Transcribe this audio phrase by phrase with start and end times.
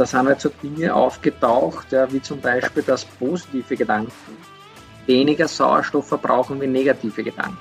[0.00, 4.10] da sind halt so Dinge aufgetaucht, ja, wie zum Beispiel, dass positive Gedanken
[5.06, 7.58] weniger Sauerstoff verbrauchen wie negative Gedanken.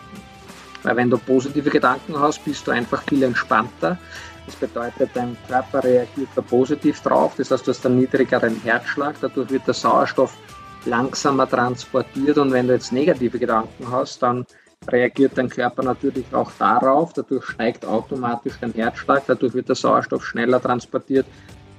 [0.83, 3.97] Weil wenn du positive Gedanken hast, bist du einfach viel entspannter.
[4.45, 7.33] Das bedeutet, dein Körper reagiert da positiv drauf.
[7.37, 9.15] Das heißt, du hast einen niedrigeren Herzschlag.
[9.19, 10.37] Dadurch wird der Sauerstoff
[10.85, 12.37] langsamer transportiert.
[12.37, 14.45] Und wenn du jetzt negative Gedanken hast, dann
[14.87, 17.11] reagiert dein Körper natürlich auch darauf.
[17.11, 19.23] Dadurch steigt automatisch dein Herzschlag.
[19.27, 21.25] Dadurch wird der Sauerstoff schneller transportiert.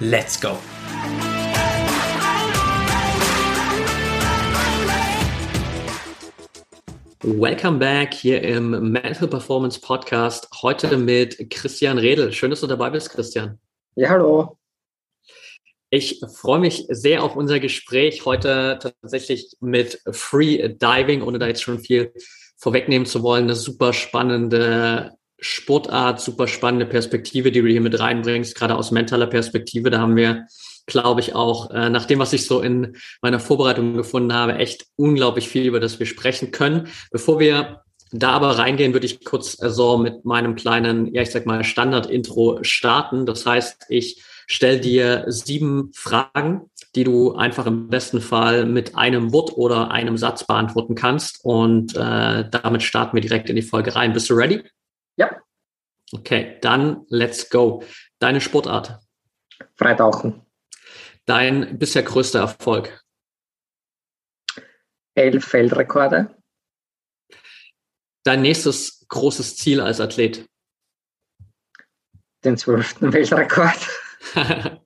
[0.00, 0.56] Let's go!
[7.20, 10.48] Welcome back hier im Mental Performance Podcast.
[10.62, 12.32] Heute mit Christian Redl.
[12.32, 13.58] Schön, dass du dabei bist, Christian.
[13.96, 14.56] Ja, hallo.
[15.90, 21.64] Ich freue mich sehr auf unser Gespräch heute tatsächlich mit Free Diving, ohne da jetzt
[21.64, 22.12] schon viel
[22.56, 23.44] vorwegnehmen zu wollen.
[23.44, 29.26] Eine super spannende Sportart, super spannende Perspektive, die du hier mit reinbringst, gerade aus mentaler
[29.26, 29.90] Perspektive.
[29.90, 30.46] Da haben wir
[30.88, 34.86] glaube ich, auch äh, nach dem, was ich so in meiner Vorbereitung gefunden habe, echt
[34.96, 36.88] unglaublich viel, über das wir sprechen können.
[37.12, 41.30] Bevor wir da aber reingehen, würde ich kurz äh, so mit meinem kleinen, ja, ich
[41.30, 43.26] sag mal, Standard-Intro starten.
[43.26, 49.32] Das heißt, ich stelle dir sieben Fragen, die du einfach im besten Fall mit einem
[49.32, 51.44] Wort oder einem Satz beantworten kannst.
[51.44, 54.14] Und äh, damit starten wir direkt in die Folge rein.
[54.14, 54.62] Bist du ready?
[55.18, 55.42] Ja.
[56.12, 57.84] Okay, dann let's go.
[58.18, 58.98] Deine Sportart?
[59.76, 60.48] Freitauchen
[61.28, 63.04] dein bisher größter Erfolg?
[65.14, 66.34] Elf Feldrekorde.
[68.24, 70.48] Dein nächstes großes Ziel als Athlet?
[72.44, 73.88] Den zwölften Weltrekord.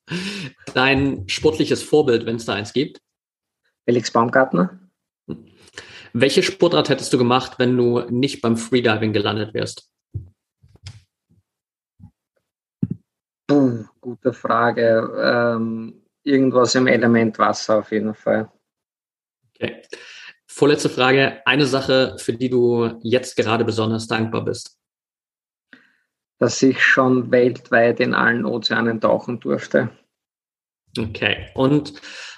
[0.74, 3.00] Dein sportliches Vorbild, wenn es da eins gibt?
[3.84, 4.78] Felix Baumgartner.
[6.12, 9.90] Welche Sportart hättest du gemacht, wenn du nicht beim Freediving gelandet wärst?
[13.52, 15.10] Puh, gute Frage.
[15.20, 18.50] Ähm, irgendwas im Element Wasser auf jeden Fall.
[19.54, 19.82] Okay.
[20.46, 21.42] Vorletzte Frage.
[21.44, 24.78] Eine Sache, für die du jetzt gerade besonders dankbar bist.
[26.38, 29.90] Dass ich schon weltweit in allen Ozeanen tauchen durfte.
[30.98, 31.50] Okay.
[31.54, 31.92] Und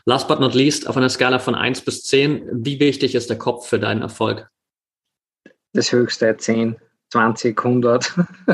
[0.06, 3.38] last but not least, auf einer Skala von 1 bis 10, wie wichtig ist der
[3.38, 4.48] Kopf für deinen Erfolg?
[5.72, 6.76] Das höchste 10.
[7.14, 8.12] 20, 100.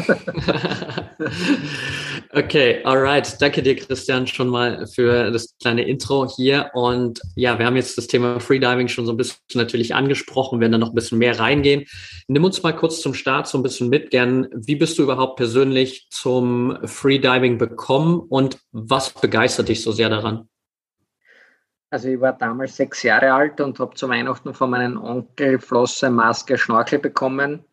[2.34, 3.40] okay, alright.
[3.40, 6.70] Danke dir, Christian, schon mal für das kleine Intro hier.
[6.74, 10.72] Und ja, wir haben jetzt das Thema Freediving schon so ein bisschen natürlich angesprochen, werden
[10.72, 11.86] da noch ein bisschen mehr reingehen.
[12.28, 14.46] Nimm uns mal kurz zum Start so ein bisschen mit, gern.
[14.52, 20.50] Wie bist du überhaupt persönlich zum Freediving bekommen und was begeistert dich so sehr daran?
[21.88, 26.10] Also ich war damals sechs Jahre alt und habe zu Weihnachten von meinem Onkel Flosse,
[26.10, 27.64] Maske, Schnorchel bekommen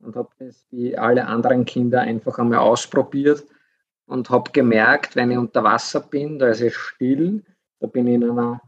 [0.00, 3.44] und habe das wie alle anderen Kinder einfach einmal ausprobiert
[4.06, 7.44] und habe gemerkt, wenn ich unter Wasser bin, da ist es still,
[7.80, 8.60] da bin ich in einer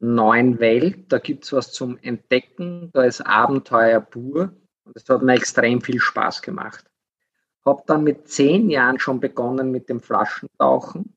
[0.00, 4.52] neuen Welt, da gibt es was zum Entdecken, da ist Abenteuer pur
[4.84, 6.84] und das hat mir extrem viel Spaß gemacht.
[7.64, 11.14] Habe dann mit zehn Jahren schon begonnen mit dem Flaschentauchen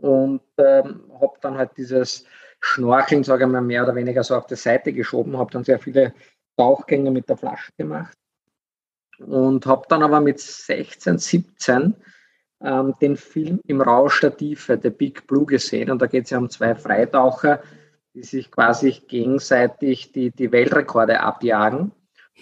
[0.00, 2.24] und ähm, habe dann halt dieses
[2.60, 5.78] Schnorcheln, sage ich mal, mehr oder weniger so auf die Seite geschoben, habe dann sehr
[5.78, 6.14] viele
[6.56, 8.16] Tauchgänge mit der Flasche gemacht
[9.26, 11.94] und habe dann aber mit 16, 17
[12.62, 15.90] ähm, den Film Im Rausch der Tiefe, The Big Blue, gesehen.
[15.90, 17.60] Und da geht es ja um zwei Freitaucher,
[18.14, 21.92] die sich quasi gegenseitig die, die Weltrekorde abjagen.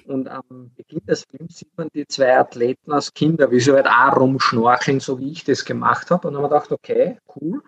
[0.06, 3.87] Und am Beginn des Films sieht man die zwei Athleten als Kinder, wie sie halt
[3.87, 6.28] auch rumschnorcheln, so wie ich das gemacht habe.
[6.28, 7.62] Und dann habe ich gedacht, okay, cool,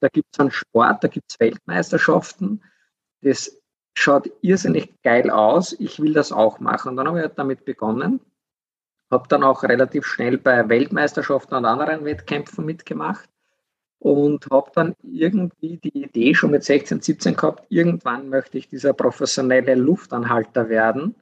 [0.00, 2.62] da gibt es einen Sport, da gibt es Weltmeisterschaften.
[3.22, 3.60] Das
[3.94, 5.74] schaut irrsinnig geil aus.
[5.78, 6.90] Ich will das auch machen.
[6.90, 8.20] Und dann habe ich halt damit begonnen
[9.10, 13.28] habe dann auch relativ schnell bei Weltmeisterschaften und anderen Wettkämpfen mitgemacht
[13.98, 18.92] und habe dann irgendwie die Idee schon mit 16, 17 gehabt, irgendwann möchte ich dieser
[18.94, 21.14] professionelle Luftanhalter werden.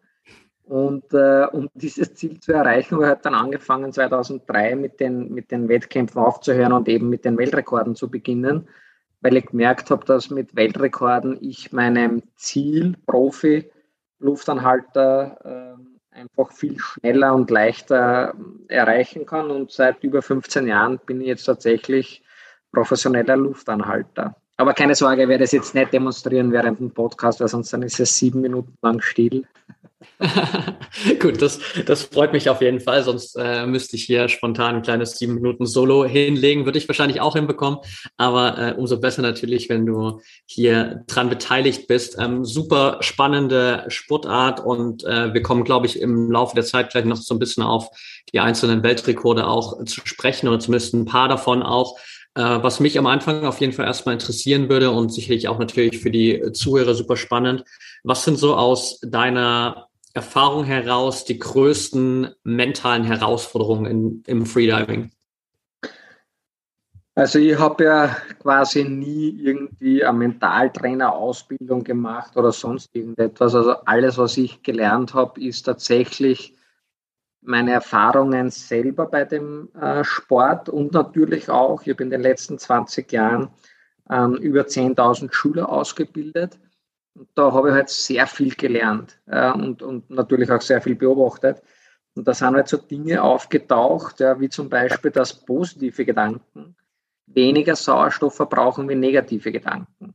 [0.65, 5.33] Und äh, um dieses Ziel zu erreichen, habe ich halt dann angefangen 2003 mit den,
[5.33, 8.69] mit den Wettkämpfen aufzuhören und eben mit den Weltrekorden zu beginnen,
[9.23, 13.71] weil ich gemerkt habe, dass mit Weltrekorden ich meinem Ziel Profi
[14.21, 15.88] Luftanhalter äh,
[16.19, 18.35] einfach viel schneller und leichter
[18.69, 19.51] erreichen kann.
[19.51, 22.23] Und seit über 15 Jahren bin ich jetzt tatsächlich
[22.73, 24.37] professioneller Luftanhalter.
[24.57, 27.83] Aber keine Sorge, ich werde es jetzt nicht demonstrieren während dem Podcast, weil sonst dann
[27.83, 29.47] ist es sieben Minuten lang still.
[31.21, 33.03] Gut, das, das freut mich auf jeden Fall.
[33.03, 36.65] Sonst äh, müsste ich hier spontan ein kleines sieben Minuten Solo hinlegen.
[36.65, 37.81] Würde ich wahrscheinlich auch hinbekommen.
[38.17, 42.17] Aber äh, umso besser natürlich, wenn du hier dran beteiligt bist.
[42.19, 47.05] Ähm, super spannende Sportart und äh, wir kommen, glaube ich, im Laufe der Zeit gleich
[47.05, 47.89] noch so ein bisschen auf
[48.33, 51.99] die einzelnen Weltrekorde auch zu sprechen oder zumindest ein paar davon auch.
[52.35, 55.99] Äh, was mich am Anfang auf jeden Fall erstmal interessieren würde und sicherlich auch natürlich
[55.99, 57.65] für die Zuhörer super spannend.
[58.05, 65.11] Was sind so aus deiner Erfahrung heraus die größten mentalen Herausforderungen in, im Freediving?
[67.15, 73.57] Also ich habe ja quasi nie irgendwie eine Mentaltrainer-Ausbildung gemacht oder sonst irgendetwas.
[73.57, 76.55] Also alles, was ich gelernt habe, ist tatsächlich
[77.41, 82.57] meine Erfahrungen selber bei dem äh, Sport und natürlich auch, ich habe in den letzten
[82.57, 83.49] 20 Jahren
[84.09, 86.59] ähm, über 10.000 Schüler ausgebildet.
[87.35, 91.63] Da habe ich halt sehr viel gelernt äh, und, und natürlich auch sehr viel beobachtet.
[92.15, 96.75] Und da sind halt so Dinge aufgetaucht, ja, wie zum Beispiel, dass positive Gedanken
[97.27, 100.15] weniger Sauerstoff verbrauchen wie negative Gedanken.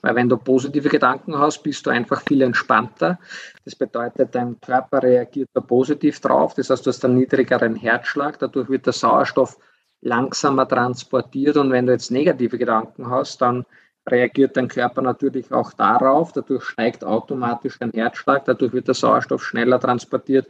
[0.00, 3.18] Weil wenn du positive Gedanken hast, bist du einfach viel entspannter.
[3.64, 6.54] Das bedeutet, dein Körper reagiert da positiv drauf.
[6.54, 8.38] Das heißt, du hast einen niedrigeren Herzschlag.
[8.38, 9.58] Dadurch wird der Sauerstoff
[10.00, 11.56] langsamer transportiert.
[11.56, 13.66] Und wenn du jetzt negative Gedanken hast, dann
[14.10, 16.32] reagiert dein Körper natürlich auch darauf.
[16.32, 18.44] Dadurch steigt automatisch dein Herzschlag.
[18.44, 20.48] Dadurch wird der Sauerstoff schneller transportiert.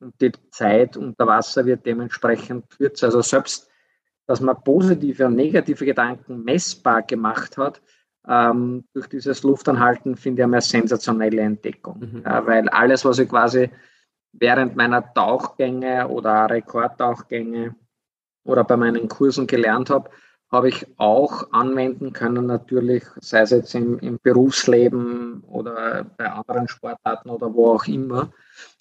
[0.00, 3.06] Und die Zeit unter Wasser wird dementsprechend kürzer.
[3.06, 3.70] Also selbst,
[4.26, 7.80] dass man positive und negative Gedanken messbar gemacht hat,
[8.28, 12.00] ähm, durch dieses Luftanhalten finde ich eine sensationelle Entdeckung.
[12.00, 12.24] Mhm.
[12.24, 13.70] Äh, weil alles, was ich quasi
[14.32, 17.74] während meiner Tauchgänge oder Rekordtauchgänge
[18.44, 20.10] oder bei meinen Kursen gelernt habe,
[20.56, 26.68] habe ich auch anwenden können, natürlich, sei es jetzt im, im Berufsleben oder bei anderen
[26.68, 28.32] Sportarten oder wo auch immer.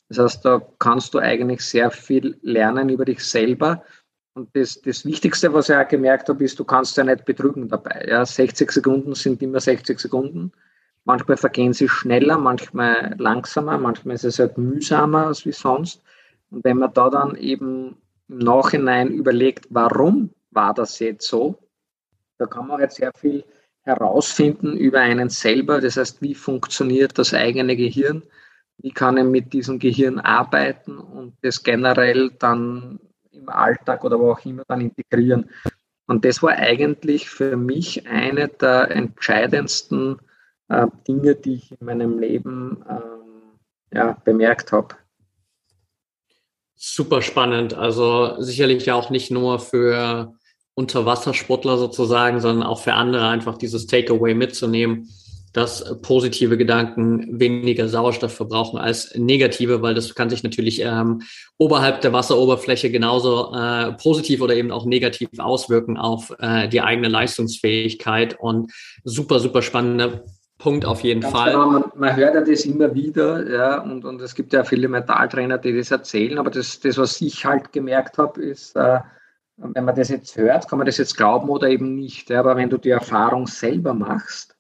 [0.10, 3.84] Das heißt, da kannst du eigentlich sehr viel lernen über dich selber
[4.36, 7.70] und das, das Wichtigste, was ich auch gemerkt habe, ist, du kannst ja nicht betrügen
[7.70, 8.06] dabei.
[8.08, 10.52] Ja, 60 Sekunden sind immer 60 Sekunden.
[11.06, 16.02] Manchmal vergehen sie schneller, manchmal langsamer, manchmal ist es halt mühsamer als wie sonst.
[16.52, 17.96] Und wenn man da dann eben
[18.28, 21.58] im Nachhinein überlegt, warum war das jetzt so,
[22.38, 23.44] da kann man halt sehr viel
[23.84, 25.80] herausfinden über einen selber.
[25.80, 28.24] Das heißt, wie funktioniert das eigene Gehirn?
[28.78, 33.00] Wie kann ich mit diesem Gehirn arbeiten und das generell dann
[33.36, 35.50] im Alltag oder wo auch immer dann integrieren.
[36.08, 40.20] Und das war eigentlich für mich eine der entscheidendsten
[40.70, 43.60] äh, Dinge, die ich in meinem Leben ähm,
[43.92, 44.96] ja, bemerkt habe.
[46.76, 47.74] Super spannend.
[47.74, 50.36] Also sicherlich ja auch nicht nur für
[50.76, 55.10] Unterwassersportler sozusagen, sondern auch für andere einfach dieses Takeaway mitzunehmen
[55.56, 61.22] dass positive Gedanken weniger Sauerstoff verbrauchen als negative, weil das kann sich natürlich ähm,
[61.58, 67.08] oberhalb der Wasseroberfläche genauso äh, positiv oder eben auch negativ auswirken auf äh, die eigene
[67.08, 68.74] Leistungsfähigkeit und
[69.06, 70.26] super, super spannender
[70.58, 71.52] Punkt auf jeden Ganz Fall.
[71.54, 74.90] Genau, man, man, hört ja das immer wieder, ja, und, und es gibt ja viele
[74.90, 79.00] Metalltrainer, die das erzählen, aber das, das was ich halt gemerkt habe, ist, äh,
[79.58, 82.32] wenn man das jetzt hört, kann man das jetzt glauben oder eben nicht.
[82.32, 84.56] Aber wenn du die Erfahrung selber machst,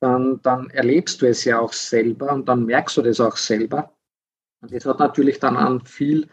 [0.00, 3.92] dann, dann erlebst du es ja auch selber und dann merkst du das auch selber.
[4.60, 6.28] Und das hat natürlich dann einen viel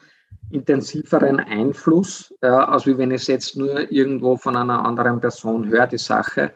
[0.51, 5.97] intensiveren Einfluss, ja, als wenn es jetzt nur irgendwo von einer anderen Person höre, die
[5.97, 6.53] Sache.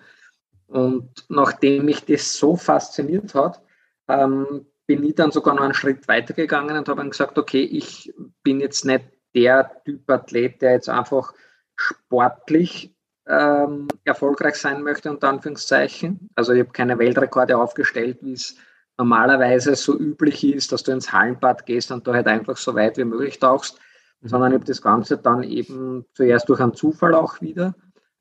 [0.68, 3.62] Und nachdem mich das so fasziniert hat,
[4.08, 8.14] ähm, bin ich dann sogar noch einen Schritt weitergegangen und habe dann gesagt, okay, ich
[8.44, 11.34] bin jetzt nicht der Typ Athlet, der jetzt einfach
[11.78, 12.94] sportlich
[13.28, 16.30] ähm, erfolgreich sein möchte, unter Anführungszeichen.
[16.36, 18.56] Also ich habe keine Weltrekorde aufgestellt, wie es
[18.98, 22.98] normalerweise so üblich ist, dass du ins Hallenbad gehst und da halt einfach so weit
[22.98, 23.80] wie möglich tauchst,
[24.22, 24.28] mhm.
[24.28, 27.76] sondern ich habe das Ganze dann eben zuerst durch einen Zufall auch wieder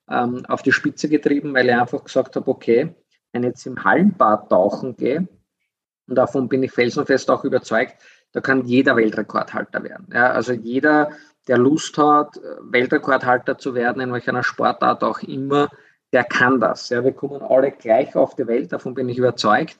[0.08, 2.94] ähm, auf die Spitze getrieben, weil ich einfach gesagt habe, okay,
[3.32, 5.28] wenn ich jetzt im Hallenbad tauchen gehe,
[6.08, 7.96] und davon bin ich felsenfest auch überzeugt,
[8.32, 10.08] da kann jeder Weltrekordhalter werden.
[10.12, 11.10] Ja, also jeder
[11.48, 15.68] der Lust hat, Weltrekordhalter zu werden, in welcher Sportart auch immer,
[16.12, 16.88] der kann das.
[16.88, 19.78] Ja, wir kommen alle gleich auf die Welt, davon bin ich überzeugt.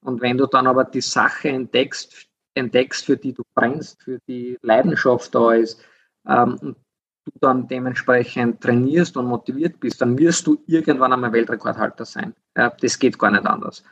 [0.00, 4.58] Und wenn du dann aber die Sache entdeckst, entdeckst, für die du brennst, für die
[4.62, 5.80] Leidenschaft da ist,
[6.26, 6.76] ähm, und
[7.24, 12.34] du dann dementsprechend trainierst und motiviert bist, dann wirst du irgendwann einmal Weltrekordhalter sein.
[12.56, 13.82] Ja, das geht gar nicht anders.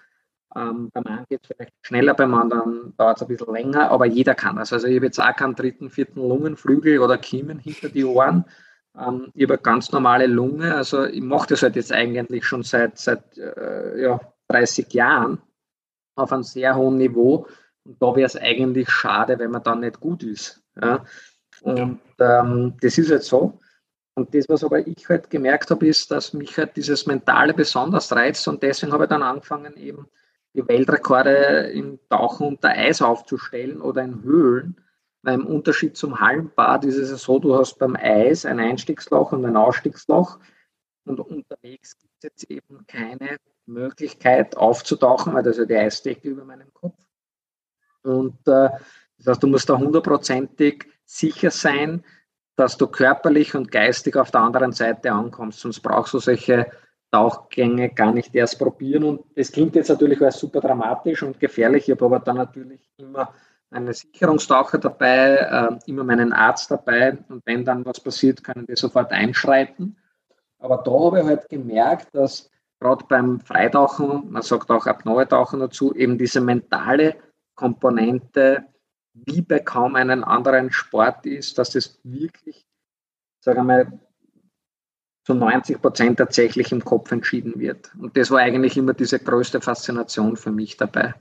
[0.57, 4.07] Ähm, beim einen geht es vielleicht schneller, beim anderen dauert es ein bisschen länger, aber
[4.07, 4.73] jeder kann das.
[4.73, 8.47] Also ich habe jetzt auch keinen dritten, vierten Lungenflügel oder Kiemen hinter die Ohren.
[8.99, 12.63] Ähm, ich habe eine ganz normale Lunge, also ich mache das halt jetzt eigentlich schon
[12.63, 15.43] seit, seit äh, ja, 30 Jahren
[16.15, 17.47] auf einem sehr hohen Niveau.
[17.85, 20.63] Und da wäre es eigentlich schade, wenn man dann nicht gut ist.
[20.81, 21.05] Ja?
[21.61, 22.41] Und ja.
[22.41, 23.61] Ähm, das ist jetzt so.
[24.15, 28.11] Und das, was aber ich halt gemerkt habe, ist, dass mich halt dieses Mentale besonders
[28.13, 30.09] reizt und deswegen habe ich dann angefangen, eben
[30.67, 34.81] Weltrekorde im Tauchen unter Eis aufzustellen oder in Höhlen.
[35.23, 39.45] Weil im Unterschied zum Hallenbad ist es so, du hast beim Eis ein Einstiegsloch und
[39.45, 40.39] ein Ausstiegsloch
[41.07, 46.29] und unterwegs gibt es jetzt eben keine Möglichkeit aufzutauchen, weil das ist ja die Eisdecke
[46.29, 46.99] über meinem Kopf.
[48.03, 48.71] Und äh,
[49.19, 52.05] das heißt, du musst da hundertprozentig sicher sein,
[52.57, 55.61] dass du körperlich und geistig auf der anderen Seite ankommst.
[55.61, 56.71] Sonst brauchst du solche
[57.11, 59.05] Tauchgänge gar nicht erst probieren.
[59.05, 61.89] Und das klingt jetzt natürlich als super dramatisch und gefährlich.
[61.89, 63.33] Ich habe aber dann natürlich immer
[63.71, 67.19] einen Sicherungstaucher dabei, äh, immer meinen Arzt dabei.
[67.29, 69.97] Und wenn dann was passiert, können die sofort einschreiten.
[70.59, 75.95] Aber da habe ich halt gemerkt, dass gerade beim Freitauchen, man sagt auch Apnoe-Tauchen dazu,
[75.95, 77.17] eben diese mentale
[77.55, 78.67] Komponente
[79.15, 82.67] wie bei kaum einem anderen Sport ist, dass es wirklich,
[83.41, 84.01] sagen wir mal,
[85.27, 87.91] zu 90 Prozent tatsächlich im Kopf entschieden wird.
[88.01, 91.15] Und das war eigentlich immer diese größte Faszination für mich dabei.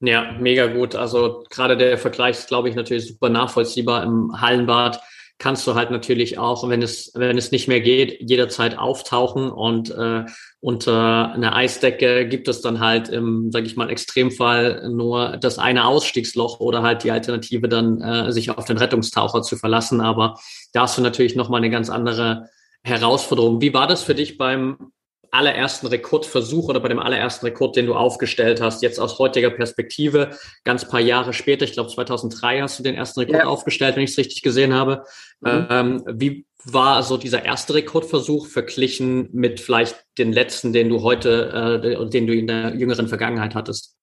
[0.00, 0.96] Ja, mega gut.
[0.96, 5.00] Also gerade der Vergleich ist, glaube ich, natürlich super nachvollziehbar im Hallenbad
[5.40, 9.90] kannst du halt natürlich auch, wenn es, wenn es nicht mehr geht, jederzeit auftauchen und
[9.90, 10.26] äh,
[10.60, 15.86] unter einer Eisdecke gibt es dann halt im, sage ich mal, Extremfall nur das eine
[15.86, 20.02] Ausstiegsloch oder halt die Alternative dann, äh, sich auf den Rettungstaucher zu verlassen.
[20.02, 20.38] Aber
[20.74, 22.50] da hast du natürlich nochmal eine ganz andere
[22.82, 23.62] Herausforderung.
[23.62, 24.92] Wie war das für dich beim
[25.30, 30.30] allerersten Rekordversuch oder bei dem allerersten Rekord, den du aufgestellt hast, jetzt aus heutiger Perspektive,
[30.64, 33.46] ganz paar Jahre später, ich glaube 2003 hast du den ersten Rekord ja.
[33.46, 35.04] aufgestellt, wenn ich es richtig gesehen habe.
[35.40, 35.66] Mhm.
[35.70, 41.82] Ähm, wie war so dieser erste Rekordversuch verglichen mit vielleicht den letzten, den du heute,
[41.82, 43.96] äh, den du in der jüngeren Vergangenheit hattest?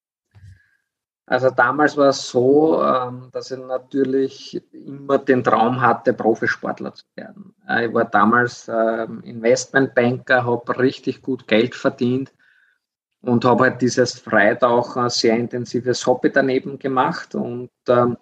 [1.30, 7.04] Also damals war es so, ähm, dass ich natürlich immer den Traum hatte, Profisportler zu
[7.16, 7.54] werden.
[7.68, 12.32] Äh, ich war damals ähm, Investmentbanker, habe richtig gut Geld verdient
[13.22, 18.18] und habe halt dieses Freitauchen sehr intensives Hobby daneben gemacht und ähm,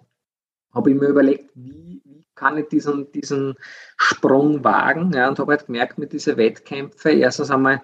[0.74, 2.02] habe mir überlegt, wie,
[2.36, 3.54] kann ich diesen, diesen
[3.96, 7.82] Sprung wagen ja, und habe halt gemerkt, mit diesen Wettkämpfen, erstens einmal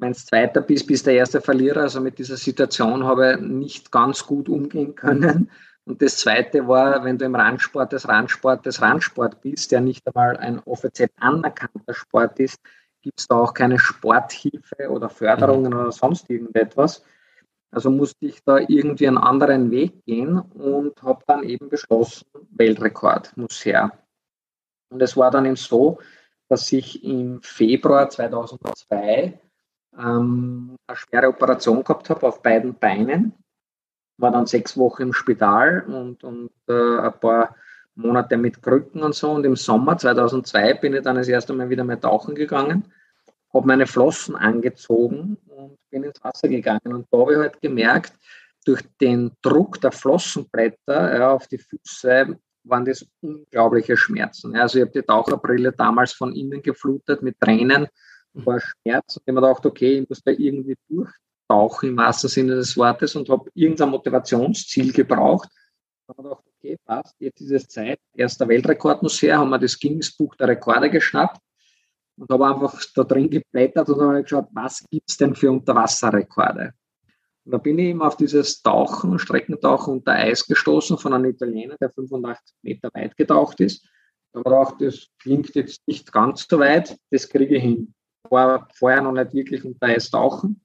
[0.00, 1.82] wenn du Zweiter bist, bist der erste Verlierer.
[1.82, 5.50] Also mit dieser Situation habe ich nicht ganz gut umgehen können.
[5.84, 10.06] Und das Zweite war, wenn du im Randsport des Randsport des Randsport bist, der nicht
[10.06, 12.58] einmal ein offiziell anerkannter Sport ist,
[13.02, 17.02] gibt es da auch keine Sporthilfe oder Förderungen oder sonst irgendetwas.
[17.72, 23.36] Also musste ich da irgendwie einen anderen Weg gehen und habe dann eben beschlossen, Weltrekord
[23.36, 23.92] muss her.
[24.90, 25.98] Und es war dann eben so,
[26.48, 29.38] dass ich im Februar 2002
[29.96, 33.34] ähm, eine schwere Operation gehabt habe auf beiden Beinen.
[34.18, 37.54] War dann sechs Wochen im Spital und, und äh, ein paar
[37.94, 39.30] Monate mit Krücken und so.
[39.30, 42.92] Und im Sommer 2002 bin ich dann das erste Mal wieder mal tauchen gegangen,
[43.52, 46.92] habe meine Flossen angezogen und bin ins Wasser gegangen.
[46.92, 48.12] Und da habe ich halt gemerkt,
[48.64, 54.54] durch den Druck der Flossenblätter ja, auf die Füße waren das unglaubliche Schmerzen.
[54.54, 57.88] Also ich habe die Taucherbrille damals von innen geflutet mit Tränen
[58.32, 62.30] war Schmerz und ich habe mir gedacht, okay, ich muss da irgendwie durchtauchen im wahrsten
[62.30, 65.48] Sinne des Wortes und habe irgendein Motivationsziel gebraucht.
[66.06, 67.98] Da habe ich gedacht, okay, passt, jetzt ist es Zeit.
[68.14, 71.40] Erster Weltrekord muss her, haben wir das Guinness Buch der Rekorde geschnappt
[72.20, 76.74] und habe einfach da drin geblättert und habe geschaut, was gibt es denn für Unterwasserrekorde?
[77.44, 81.76] Und da bin ich eben auf dieses Tauchen, Streckentauchen unter Eis gestoßen von einem Italiener,
[81.80, 83.88] der 85 Meter weit getaucht ist.
[84.32, 87.94] Da habe ich gedacht, das klingt jetzt nicht ganz so weit, das kriege ich hin
[88.30, 90.64] war vorher noch nicht wirklich unter Eis tauchen.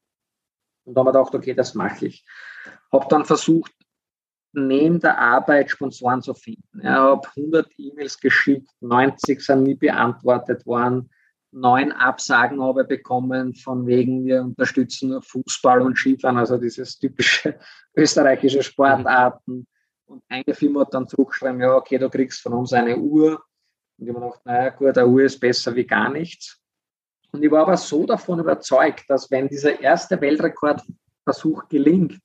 [0.83, 2.25] Und da haben wir gedacht, okay, das mache ich.
[2.91, 3.71] Habe dann versucht,
[4.53, 6.79] neben der Arbeit Sponsoren zu finden.
[6.79, 11.09] Ich habe 100 E-Mails geschickt, 90 sind nie beantwortet worden,
[11.55, 17.57] neun Absagen habe bekommen, von wegen wir unterstützen nur Fußball und Skifahren, also dieses typische
[17.95, 19.65] österreichische Sportarten.
[20.05, 23.41] Und eine Firma hat dann zurückgeschrieben, ja, okay, du kriegst von uns eine Uhr.
[23.97, 26.59] Und ich habe mir gedacht, naja, gut, eine Uhr ist besser wie gar nichts.
[27.31, 32.19] Und ich war aber so davon überzeugt, dass wenn dieser erste Weltrekordversuch gelingt,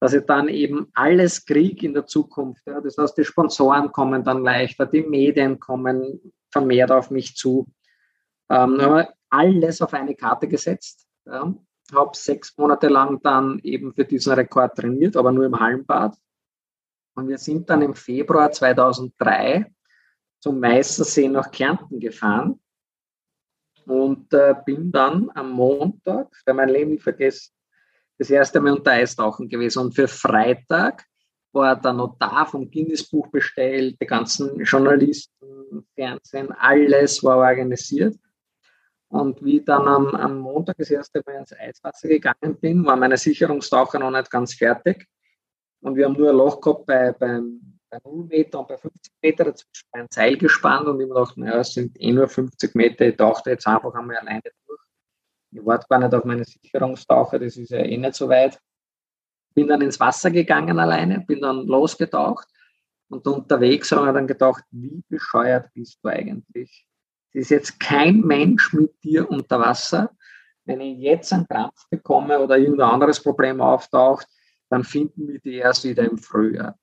[0.00, 2.66] dass ich dann eben alles kriege in der Zukunft.
[2.66, 2.80] Ja.
[2.80, 7.66] Das heißt, die Sponsoren kommen dann leichter, die Medien kommen vermehrt auf mich zu.
[8.50, 11.06] Ähm, alles auf eine Karte gesetzt.
[11.24, 11.54] Ja.
[11.92, 16.16] Habe sechs Monate lang dann eben für diesen Rekord trainiert, aber nur im Hallenbad.
[17.14, 19.70] Und wir sind dann im Februar 2003
[20.40, 22.60] zum Meißersee nach Kärnten gefahren
[23.86, 27.52] und äh, bin dann am Montag, für mein Leben nicht vergessen,
[28.18, 29.80] das erste Mal unter Eistauchen gewesen.
[29.80, 31.04] Und für Freitag
[31.52, 38.16] war der Notar vom Guinness-Buch bestellt, die ganzen Journalisten, Fernsehen, alles war organisiert.
[39.12, 42.96] Und wie ich dann am, am Montag das erste Mal ins Eiswasser gegangen bin, war
[42.96, 45.06] meine Sicherungstaucher noch nicht ganz fertig.
[45.82, 49.12] Und wir haben nur ein Loch gehabt bei, beim, bei 0 Meter und bei 50
[49.22, 52.74] Meter dazwischen ein Seil gespannt und ich mir gedacht, naja, es sind eh nur 50
[52.74, 54.80] Meter, ich tauchte jetzt einfach einmal alleine durch.
[55.50, 58.58] Ich warte gar nicht auf meine Sicherungstaucher, das ist ja eh nicht so weit.
[59.54, 62.48] Bin dann ins Wasser gegangen alleine, bin dann losgetaucht
[63.10, 66.86] und unterwegs haben wir dann gedacht, wie bescheuert bist du eigentlich?
[67.32, 70.10] Es ist jetzt kein Mensch mit dir unter Wasser.
[70.64, 74.26] Wenn ich jetzt einen Krampf bekomme oder irgendein anderes Problem auftaucht,
[74.68, 76.78] dann finden wir die erst wieder im Frühjahr.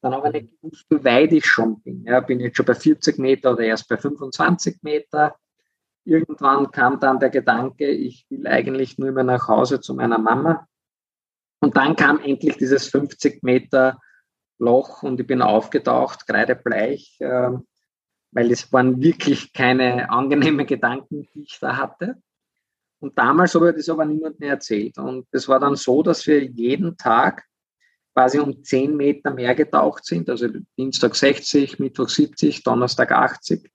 [0.00, 2.04] Dann habe ich nicht gewusst, wie weit ich schon bin.
[2.04, 5.36] Ja, bin ich jetzt schon bei 40 Meter oder erst bei 25 Meter.
[6.04, 10.66] Irgendwann kam dann der Gedanke, ich will eigentlich nur mehr nach Hause zu meiner Mama.
[11.60, 14.00] Und dann kam endlich dieses 50 Meter
[14.58, 17.50] Loch und ich bin aufgetaucht, kreidebleich, äh,
[18.32, 22.16] weil es waren wirklich keine angenehmen Gedanken, die ich da hatte.
[23.00, 24.96] Und damals habe ich das aber niemandem erzählt.
[24.98, 27.44] Und es war dann so, dass wir jeden Tag
[28.14, 30.28] quasi um 10 Meter mehr getaucht sind.
[30.30, 30.48] Also
[30.78, 33.70] Dienstag 60, Mittwoch 70, Donnerstag 80.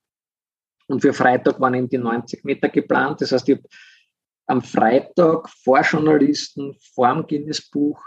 [0.86, 3.20] Und für Freitag waren eben die 90 Meter geplant.
[3.20, 3.68] Das heißt, ich habe
[4.46, 8.02] am Freitag vor Journalisten, vor dem Guinness-Buch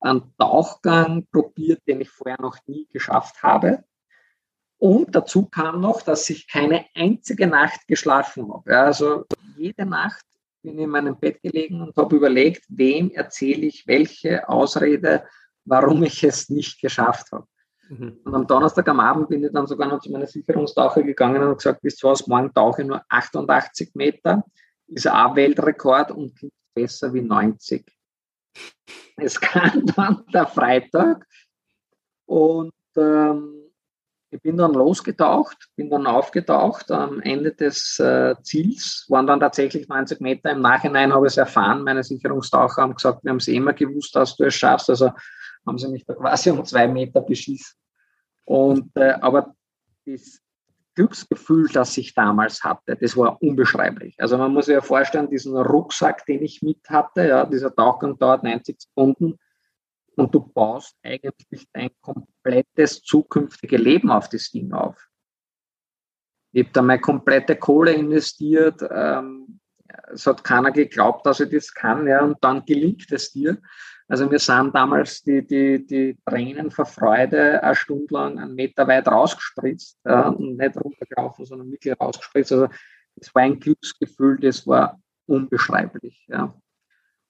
[0.00, 3.84] einen Tauchgang probiert, den ich vorher noch nie geschafft habe.
[4.78, 8.78] Und dazu kam noch, dass ich keine einzige Nacht geschlafen habe.
[8.78, 9.24] Also
[9.56, 10.24] jede Nacht
[10.62, 15.24] bin in meinem Bett gelegen und habe überlegt, wem erzähle ich welche Ausrede,
[15.64, 17.46] warum ich es nicht geschafft habe.
[17.88, 18.20] Mhm.
[18.24, 21.56] Und am Donnerstag am Abend bin ich dann sogar noch zu meiner Sicherungstauche gegangen und
[21.56, 24.44] gesagt, bis du was, morgen tauche ich nur 88 Meter,
[24.86, 27.84] ist auch Weltrekord und klingt besser wie 90.
[29.16, 31.26] Es kam dann der Freitag
[32.26, 33.57] und ähm,
[34.38, 36.92] ich bin dann losgetaucht, bin dann aufgetaucht.
[36.92, 40.52] Am Ende des äh, Ziels waren dann tatsächlich 90 Meter.
[40.52, 41.82] Im Nachhinein habe ich es erfahren.
[41.82, 44.90] Meine Sicherungstaucher haben gesagt, wir haben es immer gewusst, dass du es schaffst.
[44.90, 45.10] Also
[45.66, 47.74] haben sie mich da quasi um zwei Meter beschissen.
[48.44, 49.56] Und, äh, aber
[50.06, 50.40] das
[50.94, 54.14] Glücksgefühl, das ich damals hatte, das war unbeschreiblich.
[54.18, 58.16] Also man muss sich ja vorstellen, diesen Rucksack, den ich mit hatte, ja, dieser Tauchgang
[58.16, 59.36] dauert 90 Sekunden
[60.18, 65.08] und du baust eigentlich dein komplettes zukünftige Leben auf das Ding auf.
[66.52, 68.82] Ich habe da meine komplette Kohle investiert.
[68.90, 69.60] Ähm,
[70.12, 73.58] es hat keiner geglaubt, dass ich das kann, ja, und dann gelingt es dir.
[74.08, 78.88] Also wir sind damals die, die, die Tränen vor Freude eine Stunde lang einen Meter
[78.88, 82.52] weit rausgespritzt äh, und nicht runtergelaufen, sondern wirklich rausgespritzt.
[82.52, 82.68] Also
[83.16, 86.26] es war ein Glücksgefühl, das war unbeschreiblich.
[86.28, 86.54] Ja.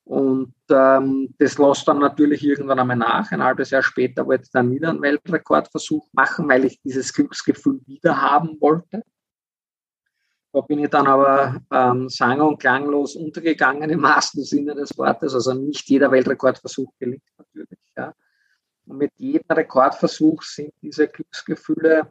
[0.09, 3.31] Und ähm, das lässt dann natürlich irgendwann einmal nach.
[3.31, 7.83] Ein halbes Jahr später wollte ich dann wieder einen Weltrekordversuch machen, weil ich dieses Glücksgefühl
[7.85, 9.03] wieder haben wollte.
[10.51, 15.35] Da bin ich dann aber ähm, sang- und klanglos untergegangen im wahrsten Sinne des Wortes.
[15.35, 17.79] Also nicht jeder Weltrekordversuch gelingt natürlich.
[17.95, 18.15] Ja.
[18.87, 22.11] Und mit jedem Rekordversuch sind diese Glücksgefühle,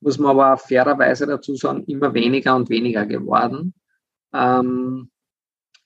[0.00, 3.72] muss man aber fairerweise dazu sagen, immer weniger und weniger geworden.
[4.34, 5.10] Ähm,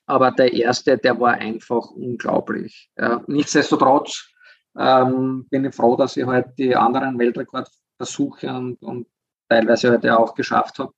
[0.06, 2.90] aber der erste, der war einfach unglaublich.
[3.26, 4.34] Nichtsdestotrotz
[4.76, 9.06] ähm, bin ich froh, dass ich halt die anderen Weltrekordversuche und, und
[9.48, 10.92] teilweise heute halt auch geschafft habe,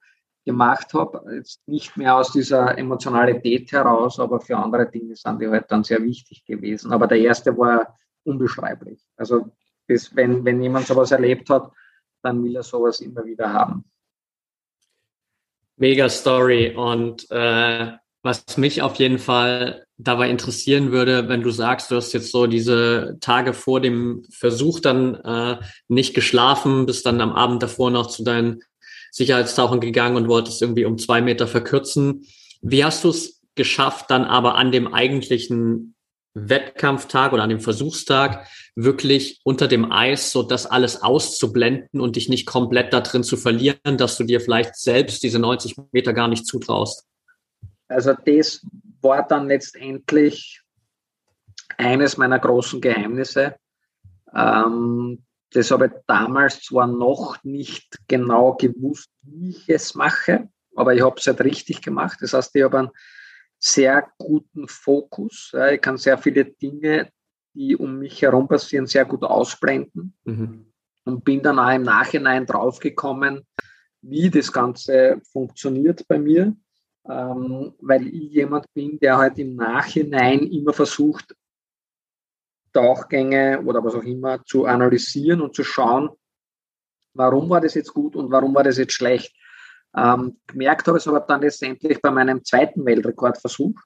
[0.45, 1.23] gemacht habe.
[1.35, 5.85] Jetzt nicht mehr aus dieser Emotionalität heraus, aber für andere Dinge sind die halt dann
[5.85, 6.93] sehr wichtig gewesen.
[6.93, 9.05] Aber der erste war unbeschreiblich.
[9.17, 9.51] Also
[9.87, 11.71] bis, wenn, wenn jemand sowas erlebt hat,
[12.23, 13.85] dann will er sowas immer wieder haben.
[15.77, 17.93] Mega Story und äh,
[18.27, 22.47] was mich auf jeden Fall dabei interessieren würde, wenn du sagst, du hast jetzt so
[22.47, 25.57] diese Tage vor dem Versuch dann äh,
[25.89, 28.61] nicht geschlafen, bist dann am Abend davor noch zu deinen
[29.13, 32.27] Sicherheitstauchen gegangen und wolltest irgendwie um zwei Meter verkürzen.
[32.61, 35.95] Wie hast du es geschafft, dann aber an dem eigentlichen
[36.35, 42.29] Wettkampftag oder an dem Versuchstag wirklich unter dem Eis so das alles auszublenden und dich
[42.29, 46.29] nicht komplett da drin zu verlieren, dass du dir vielleicht selbst diese 90 Meter gar
[46.29, 47.07] nicht zutraust?
[47.89, 48.67] Also das
[49.01, 50.63] war dann letztendlich
[51.77, 53.57] eines meiner großen Geheimnisse.
[54.35, 60.95] Ähm, das habe ich damals zwar noch nicht genau gewusst, wie ich es mache, aber
[60.95, 62.19] ich habe es halt richtig gemacht.
[62.21, 62.91] Das heißt, ich habe einen
[63.59, 65.53] sehr guten Fokus.
[65.73, 67.11] Ich kann sehr viele Dinge,
[67.55, 70.15] die um mich herum passieren, sehr gut ausblenden.
[70.25, 70.73] Mhm.
[71.07, 73.47] und bin dann auch im Nachhinein draufgekommen,
[74.03, 76.55] wie das Ganze funktioniert bei mir,
[77.09, 81.35] ähm, weil ich jemand bin, der halt im Nachhinein immer versucht,
[82.73, 86.11] Tauchgänge oder was auch immer zu analysieren und zu schauen,
[87.15, 89.35] warum war das jetzt gut und warum war das jetzt schlecht.
[89.97, 93.81] Ähm, gemerkt habe ich es aber dann letztendlich bei meinem zweiten Weltrekordversuch.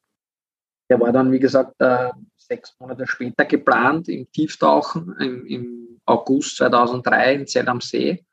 [0.91, 6.57] Der war dann, wie gesagt, äh, sechs Monate später geplant im Tieftauchen im, im August
[6.57, 8.25] 2003 in Zell am See.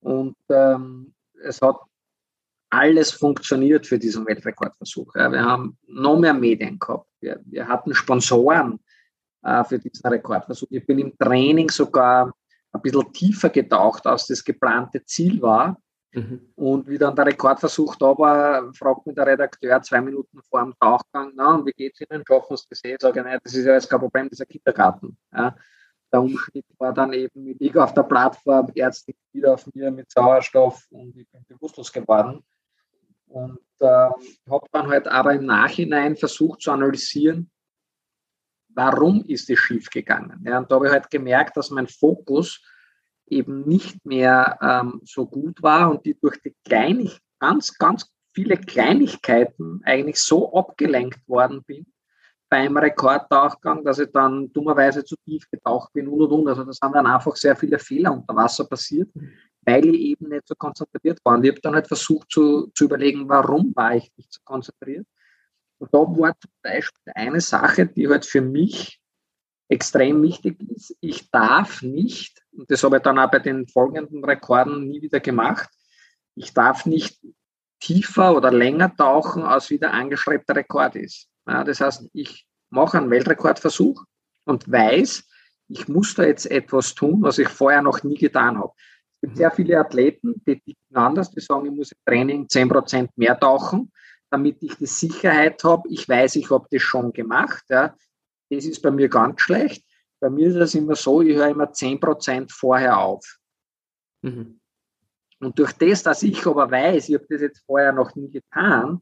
[0.00, 1.80] Und ähm, es hat
[2.76, 5.14] alles funktioniert für diesen Weltrekordversuch.
[5.14, 7.08] Ja, wir haben noch mehr Medien gehabt.
[7.20, 8.78] Wir, wir hatten Sponsoren
[9.42, 10.68] äh, für diesen Rekordversuch.
[10.70, 12.32] Ich bin im Training sogar
[12.72, 15.76] ein bisschen tiefer getaucht, als das geplante Ziel war.
[16.12, 16.40] Mhm.
[16.54, 20.74] Und wie dann der Rekordversuch da war, fragt mich der Redakteur zwei Minuten vor dem
[20.80, 22.22] Tauchgang, na, und wie geht's Ihnen?
[22.26, 22.96] Schaffen Sie das eh?
[22.98, 25.16] Sage ich, nein, das ist ja jetzt kein Problem, das ist ein Kindergarten.
[25.34, 25.54] Ja.
[26.12, 30.10] Der Umschnitt war dann eben, ich liege auf der Plattform, Ärzte wieder auf mir mit
[30.10, 32.42] Sauerstoff und ich bin bewusstlos geworden.
[33.28, 37.50] Und äh, habe dann halt aber im Nachhinein versucht zu analysieren,
[38.68, 40.44] warum ist es schief gegangen.
[40.44, 42.62] Ja, und da habe ich halt gemerkt, dass mein Fokus
[43.26, 48.56] eben nicht mehr ähm, so gut war und die durch die Kleinig ganz, ganz viele
[48.56, 51.86] Kleinigkeiten eigentlich so abgelenkt worden bin
[52.48, 56.48] beim Rekordtauchgang, dass ich dann dummerweise zu tief getaucht bin und und und.
[56.48, 59.08] Also da sind dann einfach sehr viele Fehler unter Wasser passiert,
[59.66, 61.34] weil ich eben nicht so konzentriert war.
[61.34, 65.06] Und ich habe dann halt versucht zu, zu überlegen, warum war ich nicht so konzentriert.
[65.78, 69.00] Und da war zum Beispiel eine Sache, die halt für mich
[69.68, 70.96] extrem wichtig ist.
[71.00, 75.20] Ich darf nicht, und das habe ich dann auch bei den folgenden Rekorden nie wieder
[75.20, 75.68] gemacht,
[76.36, 77.18] ich darf nicht
[77.80, 81.28] tiefer oder länger tauchen, als wie der angestrebte Rekord ist.
[81.46, 84.04] Ja, das heißt, ich mache einen Weltrekordversuch
[84.44, 85.24] und weiß,
[85.68, 88.72] ich muss da jetzt etwas tun, was ich vorher noch nie getan habe.
[89.26, 93.36] Gibt sehr viele Athleten, die ticken anders, die sagen, ich muss im Training 10% mehr
[93.36, 93.90] tauchen,
[94.30, 97.64] damit ich die Sicherheit habe, ich weiß, ich habe das schon gemacht.
[97.68, 97.96] Ja.
[98.50, 99.84] Das ist bei mir ganz schlecht.
[100.20, 103.38] Bei mir ist es immer so, ich höre immer 10% vorher auf.
[104.22, 104.60] Mhm.
[105.40, 109.00] Und durch das, dass ich aber weiß, ich habe das jetzt vorher noch nie getan,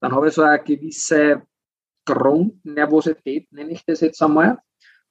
[0.00, 1.42] dann habe ich so eine gewisse
[2.04, 4.58] Grundnervosität, nenne ich das jetzt einmal.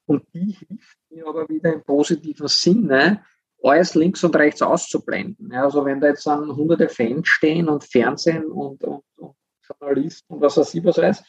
[0.05, 3.23] Und die hilft mir aber wieder im positiven Sinne,
[3.63, 5.51] alles links und rechts auszublenden.
[5.51, 10.33] Ja, also wenn da jetzt dann hunderte Fans stehen und Fernsehen und, und, und Journalisten
[10.33, 11.23] und was weiß ich was weiß,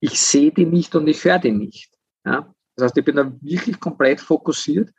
[0.00, 1.92] ich sehe die nicht und ich höre die nicht.
[2.24, 2.52] Ja?
[2.76, 4.90] Das heißt, ich bin da wirklich komplett fokussiert.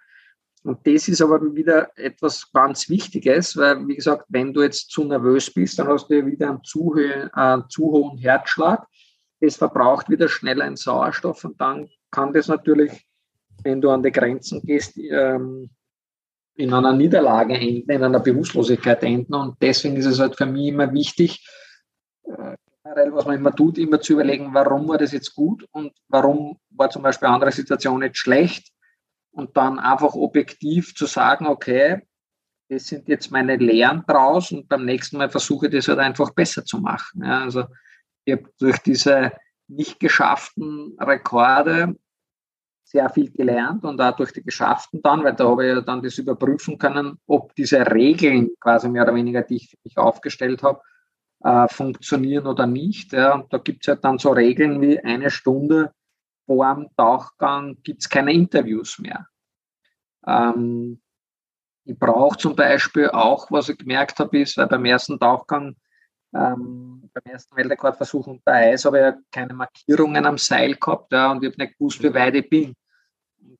[0.63, 5.05] Und das ist aber wieder etwas ganz Wichtiges, weil, wie gesagt, wenn du jetzt zu
[5.05, 8.85] nervös bist, dann hast du wieder einen zu, äh, zu hohen Herzschlag.
[9.39, 13.07] Es verbraucht wieder schneller einen Sauerstoff und dann kann das natürlich,
[13.63, 15.69] wenn du an die Grenzen gehst, ähm,
[16.59, 19.33] in einer Niederlage enden, in einer Bewusstlosigkeit enden.
[19.33, 21.47] Und deswegen ist es halt für mich immer wichtig,
[22.23, 25.93] äh, generell, was man immer tut, immer zu überlegen, warum war das jetzt gut und
[26.09, 28.73] warum war zum Beispiel eine andere Situation nicht schlecht
[29.31, 32.01] und dann einfach objektiv zu sagen, okay,
[32.67, 36.31] das sind jetzt meine Lehren draus und beim nächsten Mal versuche ich das halt einfach
[36.31, 37.23] besser zu machen.
[37.23, 37.63] Ja, also
[38.25, 39.31] ich habe durch diese
[39.67, 41.95] nicht geschafften Rekorde
[42.89, 46.01] sehr viel gelernt und auch durch die geschafften dann, weil da habe ich ja dann
[46.01, 50.63] das überprüfen können, ob diese Regeln quasi mehr oder weniger, die ich für mich aufgestellt
[50.63, 50.81] habe,
[51.43, 53.13] äh, funktionieren oder nicht.
[53.13, 53.35] Ja.
[53.35, 55.93] Und da gibt es ja dann so Regeln wie eine Stunde
[56.47, 59.27] vor dem Tauchgang gibt es keine Interviews mehr.
[60.25, 60.99] Ähm,
[61.85, 65.75] ich brauche zum Beispiel auch, was ich gemerkt habe, ist, weil beim ersten Tauchgang,
[66.33, 71.31] ähm, beim ersten Weltrekordversuch unter Eis habe ich ja keine Markierungen am Seil gehabt ja,
[71.31, 72.75] und ich habe nicht gewusst, wie weit ich bin.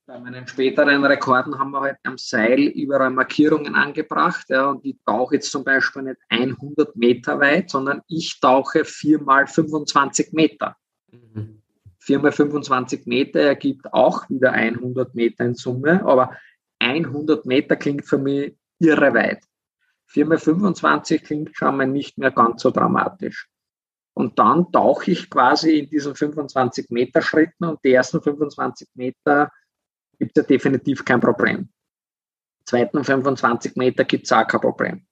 [0.10, 4.44] Bei meinen späteren Rekorden haben wir halt am Seil überall Markierungen angebracht.
[4.50, 9.22] Ja, und ich tauche jetzt zum Beispiel nicht 100 Meter weit, sondern ich tauche 4
[9.22, 10.76] mal 25 Meter.
[11.12, 11.62] Mhm.
[12.00, 16.36] 4 mal 25 Meter ergibt auch wieder 100 Meter in Summe, aber
[16.80, 19.44] 100 Meter klingt für mich irre weit.
[20.08, 23.48] 4 mal 25 klingt schon mal nicht mehr ganz so dramatisch.
[24.16, 29.52] Und dann tauche ich quasi in diesen 25 Meter Schritten und die ersten 25 Meter
[30.20, 31.70] gibt es ja definitiv kein Problem.
[32.66, 35.06] Zweiten 25 Meter gibt es auch kein Problem.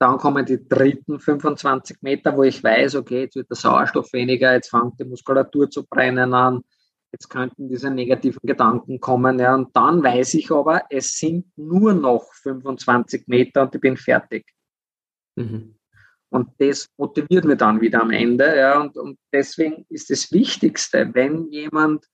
[0.00, 4.52] Dann kommen die dritten 25 Meter, wo ich weiß, okay, jetzt wird der Sauerstoff weniger,
[4.52, 6.62] jetzt fängt die Muskulatur zu brennen an,
[7.12, 9.38] jetzt könnten diese negativen Gedanken kommen.
[9.38, 13.96] Ja, und dann weiß ich aber, es sind nur noch 25 Meter und ich bin
[13.96, 14.46] fertig.
[15.36, 15.74] Mhm.
[16.30, 18.56] Und das motiviert mich dann wieder am Ende.
[18.56, 22.06] Ja, und, und deswegen ist das Wichtigste, wenn jemand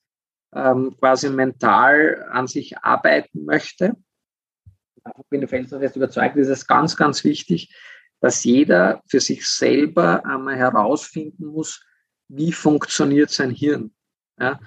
[0.54, 3.96] ähm, quasi mental an sich arbeiten möchte,
[5.28, 7.74] bin ich felsenfest überzeugt, ist es ganz, ganz wichtig,
[8.20, 11.84] dass jeder für sich selber einmal herausfinden muss,
[12.28, 13.94] wie funktioniert sein Hirn.
[14.38, 14.58] Ja?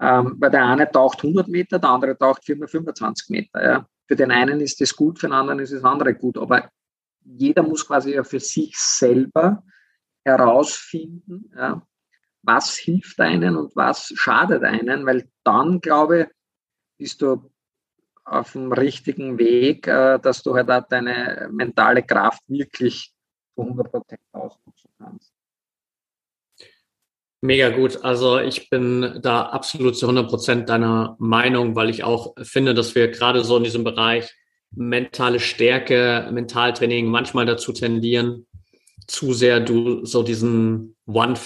[0.00, 3.64] Ähm, weil der eine taucht 100 Meter, der andere taucht 425 Meter.
[3.64, 3.88] Ja?
[4.08, 6.36] Für den einen ist das gut, für den anderen ist das andere gut.
[6.36, 6.68] Aber
[7.24, 9.62] jeder muss quasi ja für sich selber
[10.24, 11.86] herausfinden, ja,
[12.46, 16.26] was hilft einen und was schadet einen, weil dann, glaube ich,
[16.98, 17.50] bist du
[18.24, 23.12] auf dem richtigen Weg, äh, dass du halt auch deine mentale Kraft wirklich
[23.54, 25.32] zu 100 Prozent ausnutzen kannst.
[27.42, 28.02] Mega gut.
[28.02, 32.94] Also ich bin da absolut zu 100 Prozent deiner Meinung, weil ich auch finde, dass
[32.94, 34.34] wir gerade so in diesem Bereich
[34.74, 38.46] mentale Stärke, Mentaltraining manchmal dazu tendieren,
[39.06, 41.36] zu sehr du so diesen One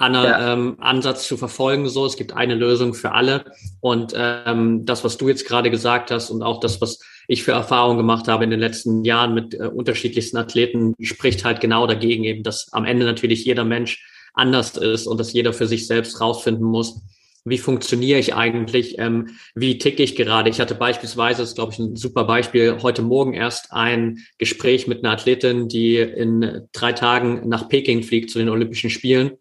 [0.00, 0.54] All ja.
[0.54, 1.86] ähm, Ansatz zu verfolgen.
[1.86, 3.44] So, es gibt eine Lösung für alle.
[3.80, 7.52] Und ähm, das, was du jetzt gerade gesagt hast und auch das, was ich für
[7.52, 12.24] Erfahrungen gemacht habe in den letzten Jahren mit äh, unterschiedlichsten Athleten, spricht halt genau dagegen
[12.24, 16.18] eben, dass am Ende natürlich jeder Mensch anders ist und dass jeder für sich selbst
[16.18, 17.02] rausfinden muss,
[17.44, 20.48] wie funktioniere ich eigentlich, ähm, wie ticke ich gerade.
[20.48, 24.86] Ich hatte beispielsweise, das ist glaube ich ein super Beispiel, heute Morgen erst ein Gespräch
[24.86, 29.32] mit einer Athletin, die in drei Tagen nach Peking fliegt zu den Olympischen Spielen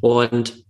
[0.00, 0.64] und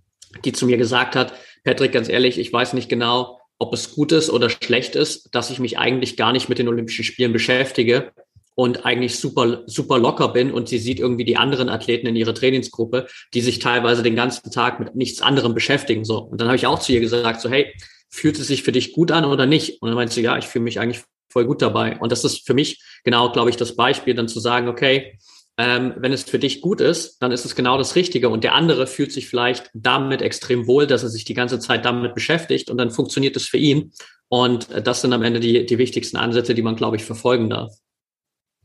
[0.44, 1.32] die zu mir gesagt hat,
[1.64, 5.50] Patrick, ganz ehrlich, ich weiß nicht genau, ob es gut ist oder schlecht ist, dass
[5.50, 8.12] ich mich eigentlich gar nicht mit den Olympischen Spielen beschäftige
[8.54, 12.34] und eigentlich super, super locker bin und sie sieht irgendwie die anderen Athleten in ihrer
[12.34, 16.04] Trainingsgruppe, die sich teilweise den ganzen Tag mit nichts anderem beschäftigen.
[16.04, 16.18] So.
[16.18, 17.72] Und dann habe ich auch zu ihr gesagt, so, hey,
[18.10, 19.82] fühlt es sich für dich gut an oder nicht?
[19.82, 21.98] Und dann meinte sie, ja, ich fühle mich eigentlich voll gut dabei.
[21.98, 25.18] Und das ist für mich genau, glaube ich, das Beispiel, dann zu sagen, okay,
[25.58, 28.28] ähm, wenn es für dich gut ist, dann ist es genau das Richtige.
[28.28, 31.84] Und der andere fühlt sich vielleicht damit extrem wohl, dass er sich die ganze Zeit
[31.84, 33.92] damit beschäftigt und dann funktioniert es für ihn.
[34.28, 37.72] Und das sind am Ende die, die wichtigsten Ansätze, die man, glaube ich, verfolgen darf.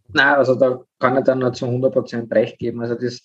[0.09, 2.81] Na, also da kann ich dann nur zu 100 Prozent recht geben.
[2.81, 3.23] Also das,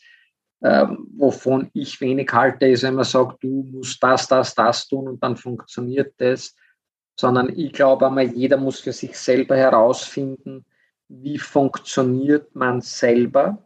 [0.63, 5.09] ähm, wovon ich wenig halte, ist, wenn man sagt, du musst das, das, das tun
[5.09, 6.55] und dann funktioniert das.
[7.21, 10.65] Sondern ich glaube einmal, jeder muss für sich selber herausfinden,
[11.09, 13.59] wie funktioniert man selber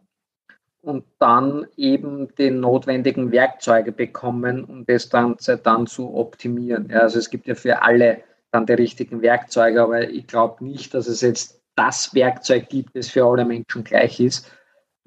[0.81, 6.89] und dann eben die notwendigen Werkzeuge bekommen, um das Ganze dann zu optimieren.
[6.89, 10.93] Ja, also es gibt ja für alle dann die richtigen Werkzeuge, aber ich glaube nicht,
[10.93, 14.51] dass es jetzt das Werkzeug gibt, das für alle Menschen gleich ist.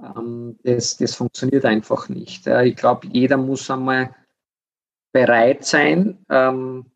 [0.02, 2.46] Ähm, das, das funktioniert einfach nicht.
[2.46, 4.14] Ich glaube, jeder muss einmal
[5.12, 6.86] bereit sein, ähm,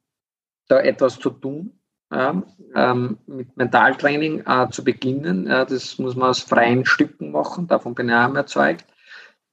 [0.68, 1.79] da etwas zu tun
[2.12, 2.42] ja,
[2.74, 5.46] ähm, mit Mentaltraining äh, zu beginnen.
[5.46, 8.84] Ja, das muss man aus freien Stücken machen, davon bin ich auch überzeugt.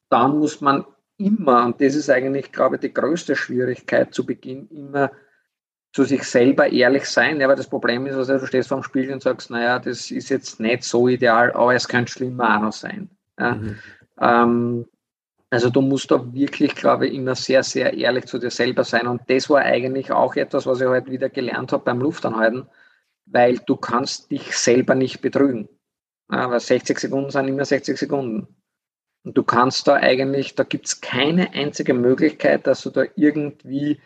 [0.10, 0.86] Dann muss man
[1.18, 5.12] immer, und das ist eigentlich, glaube ich, die größte Schwierigkeit zu Beginn, immer
[5.94, 7.40] zu sich selber ehrlich sein.
[7.40, 10.12] Ja, weil das Problem ist, also, du stehst vor dem Spiegel und sagst, naja, das
[10.12, 13.10] ist jetzt nicht so ideal, aber es könnte schlimmer auch noch sein.
[13.40, 13.56] Ja.
[13.56, 13.76] Mhm.
[14.20, 14.86] Ähm,
[15.50, 19.08] also du musst da wirklich, glaube ich, immer sehr, sehr ehrlich zu dir selber sein.
[19.08, 22.68] Und das war eigentlich auch etwas, was ich heute wieder gelernt habe beim Luftanhalten,
[23.26, 25.70] weil du kannst dich selber nicht betrügen.
[26.28, 28.48] Aber 60 Sekunden sind immer 60 Sekunden.
[29.24, 34.02] Und du kannst da eigentlich, da gibt es keine einzige Möglichkeit, dass du da irgendwie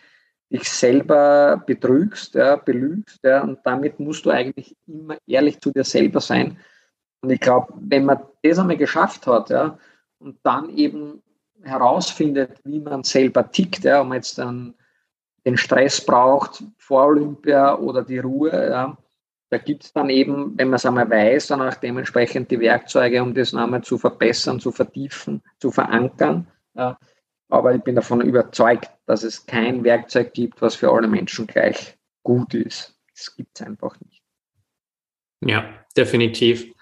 [0.51, 3.19] dich selber betrügst, ja, belügst.
[3.23, 6.60] Ja, und damit musst du eigentlich immer ehrlich zu dir selber sein.
[7.21, 9.80] Und ich glaube, wenn man das einmal geschafft hat, ja,
[10.19, 11.23] und dann eben
[11.63, 14.74] herausfindet, wie man selber tickt, ja, ob man jetzt dann
[15.45, 18.52] den Stress braucht vor Olympia oder die Ruhe.
[18.52, 18.97] Ja.
[19.50, 23.21] Da gibt es dann eben, wenn man es einmal weiß, dann auch dementsprechend die Werkzeuge,
[23.21, 26.47] um das nochmal zu verbessern, zu vertiefen, zu verankern.
[26.74, 26.97] Ja.
[27.50, 31.97] Aber ich bin davon überzeugt, dass es kein Werkzeug gibt, was für alle Menschen gleich
[32.24, 32.95] gut ist.
[33.13, 34.24] Das gibt es einfach nicht.
[35.43, 35.65] Ja,
[35.97, 36.74] definitiv.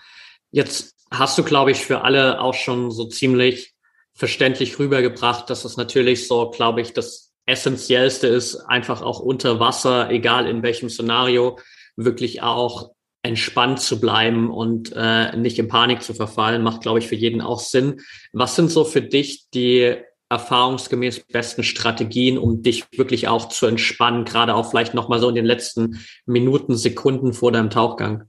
[0.51, 3.73] Jetzt hast du, glaube ich, für alle auch schon so ziemlich
[4.19, 10.11] verständlich rübergebracht, dass es natürlich so, glaube ich, das Essentiellste ist, einfach auch unter Wasser,
[10.11, 11.57] egal in welchem Szenario,
[11.95, 12.91] wirklich auch
[13.23, 17.41] entspannt zu bleiben und äh, nicht in Panik zu verfallen, macht, glaube ich, für jeden
[17.41, 18.01] auch Sinn.
[18.33, 19.95] Was sind so für dich die
[20.29, 25.35] erfahrungsgemäß besten Strategien, um dich wirklich auch zu entspannen, gerade auch vielleicht nochmal so in
[25.35, 28.28] den letzten Minuten, Sekunden vor deinem Tauchgang?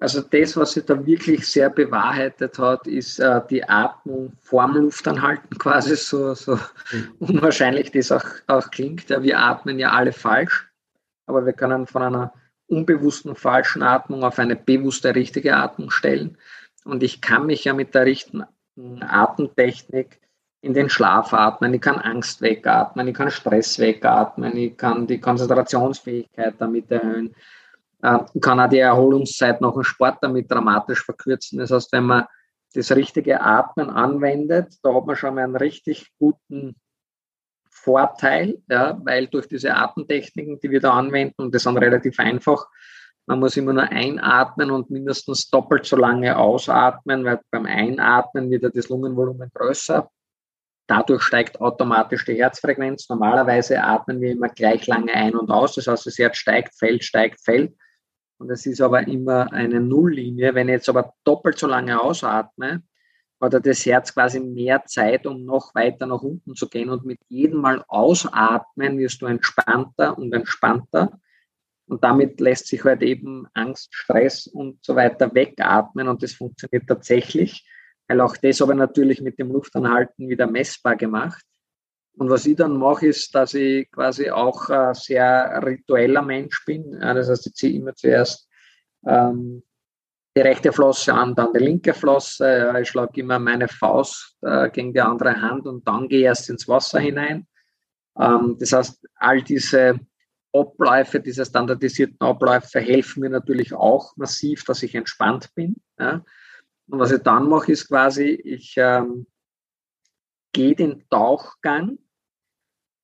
[0.00, 5.58] Also das, was sich da wirklich sehr bewahrheitet hat, ist äh, die Atmung vorm Luftanhalten
[5.58, 6.58] quasi, so, so
[6.90, 7.14] mhm.
[7.18, 9.10] unwahrscheinlich das auch, auch klingt.
[9.10, 10.70] Ja, wir atmen ja alle falsch,
[11.26, 12.32] aber wir können von einer
[12.66, 16.38] unbewussten falschen Atmung auf eine bewusste richtige Atmung stellen.
[16.84, 18.46] Und ich kann mich ja mit der richtigen
[19.02, 20.18] Atemtechnik
[20.62, 25.20] in den Schlaf atmen, ich kann Angst wegatmen, ich kann Stress wegatmen, ich kann die
[25.20, 27.34] Konzentrationsfähigkeit damit erhöhen
[28.00, 31.58] kann auch die Erholungszeit nach dem Sport damit dramatisch verkürzen.
[31.58, 32.24] Das heißt, wenn man
[32.74, 36.76] das richtige Atmen anwendet, da hat man schon mal einen richtig guten
[37.68, 42.66] Vorteil, ja, weil durch diese Atemtechniken, die wir da anwenden, und das sind relativ einfach,
[43.26, 48.76] man muss immer nur einatmen und mindestens doppelt so lange ausatmen, weil beim Einatmen wird
[48.76, 50.10] das Lungenvolumen größer.
[50.88, 53.08] Dadurch steigt automatisch die Herzfrequenz.
[53.08, 55.76] Normalerweise atmen wir immer gleich lange ein und aus.
[55.76, 57.72] Das heißt, das Herz steigt, fällt, steigt, fällt.
[58.40, 60.54] Und es ist aber immer eine Nulllinie.
[60.54, 62.82] Wenn ich jetzt aber doppelt so lange ausatme,
[63.38, 66.88] hat das Herz quasi mehr Zeit, um noch weiter nach unten zu gehen.
[66.88, 71.20] Und mit jedem Mal ausatmen wirst du entspannter und entspannter.
[71.86, 76.08] Und damit lässt sich halt eben Angst, Stress und so weiter wegatmen.
[76.08, 77.68] Und das funktioniert tatsächlich,
[78.08, 81.44] weil auch das aber natürlich mit dem Luftanhalten wieder messbar gemacht.
[82.16, 86.98] Und was ich dann mache, ist, dass ich quasi auch ein sehr ritueller Mensch bin.
[87.00, 88.48] Das heißt, ich ziehe immer zuerst
[89.06, 89.62] ähm,
[90.36, 92.74] die rechte Flosse an, dann die linke Flosse.
[92.80, 96.50] Ich schlage immer meine Faust äh, gegen die andere Hand und dann gehe ich erst
[96.50, 97.46] ins Wasser hinein.
[98.18, 99.98] Ähm, das heißt, all diese
[100.52, 105.76] Abläufe, diese standardisierten Abläufe helfen mir natürlich auch massiv, dass ich entspannt bin.
[105.98, 106.24] Ja.
[106.88, 109.26] Und was ich dann mache, ist quasi, ich ähm,
[110.52, 111.98] gehe den Tauchgang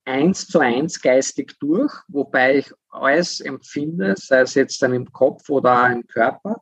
[0.05, 5.49] eins zu eins geistig durch, wobei ich alles empfinde, sei es jetzt dann im Kopf
[5.51, 6.61] oder im Körper.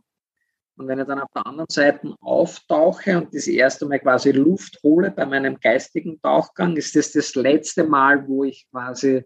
[0.77, 4.81] Und wenn ich dann auf der anderen Seite auftauche und das erste Mal quasi Luft
[4.83, 9.25] hole bei meinem geistigen Tauchgang, ist das das letzte Mal, wo ich quasi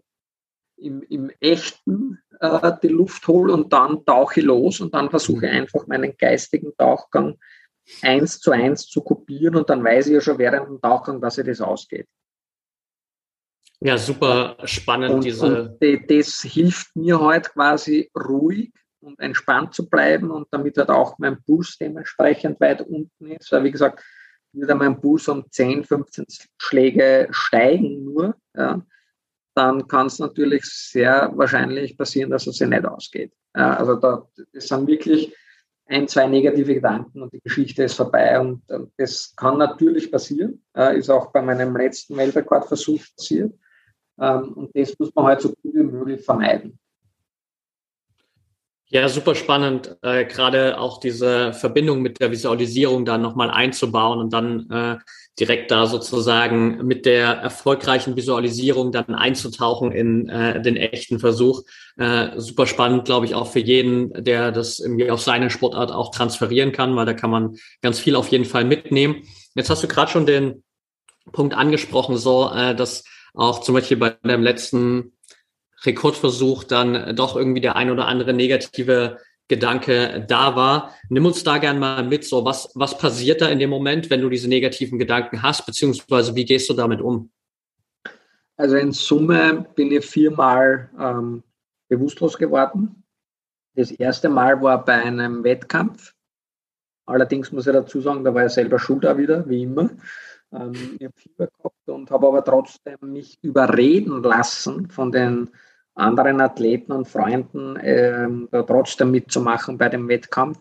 [0.75, 5.47] im, im echten äh, die Luft hole und dann tauche ich los und dann versuche
[5.47, 7.37] ich einfach meinen geistigen Tauchgang
[8.01, 11.35] eins zu eins zu kopieren und dann weiß ich ja schon während dem Tauchgang, dass
[11.35, 12.07] sich das ausgeht.
[13.81, 15.69] Ja, super spannend, und, diese.
[15.79, 21.17] Und das hilft mir halt quasi ruhig und entspannt zu bleiben und damit halt auch
[21.17, 23.51] mein Puls dementsprechend weit unten ist.
[23.51, 24.03] Weil, wie gesagt,
[24.51, 26.25] würde mein Puls um 10, 15
[26.57, 28.81] Schläge steigen nur, ja,
[29.55, 33.33] dann kann es natürlich sehr wahrscheinlich passieren, dass es sich nicht ausgeht.
[33.55, 35.35] Ja, also da, das sind wirklich
[35.89, 38.39] ein, zwei negative Gedanken und die Geschichte ist vorbei.
[38.39, 43.53] Und, und das kann natürlich passieren, äh, ist auch bei meinem letzten Weltrekordversuch passiert.
[44.19, 46.79] Ähm, und das muss man halt so gut wie möglich vermeiden.
[48.91, 54.33] Ja, super spannend, äh, gerade auch diese Verbindung mit der Visualisierung da nochmal einzubauen und
[54.33, 54.97] dann äh,
[55.39, 61.61] direkt da sozusagen mit der erfolgreichen Visualisierung dann einzutauchen in äh, den echten Versuch.
[61.97, 66.09] Äh, super spannend, glaube ich, auch für jeden, der das irgendwie auf seine Sportart auch
[66.09, 69.21] transferieren kann, weil da kann man ganz viel auf jeden Fall mitnehmen.
[69.53, 70.63] Jetzt hast du gerade schon den
[71.31, 73.03] Punkt angesprochen, so äh, dass
[73.35, 75.13] auch zum Beispiel bei dem letzten
[75.85, 80.93] Rekordversuch dann doch irgendwie der ein oder andere negative Gedanke da war.
[81.09, 84.21] Nimm uns da gern mal mit, so was, was passiert da in dem Moment, wenn
[84.21, 87.31] du diese negativen Gedanken hast, beziehungsweise wie gehst du damit um?
[88.55, 91.43] Also in Summe bin ich viermal ähm,
[91.87, 93.03] bewusstlos geworden.
[93.73, 96.13] Das erste Mal war bei einem Wettkampf.
[97.05, 99.89] Allerdings muss ich dazu sagen, da war ich selber schuld da wieder, wie immer.
[100.51, 105.49] Ähm, ich habe Fieber gehabt und habe aber trotzdem mich überreden lassen von den
[105.99, 110.59] anderen Athleten und Freunden, ähm, da trotzdem mitzumachen bei dem Wettkampf.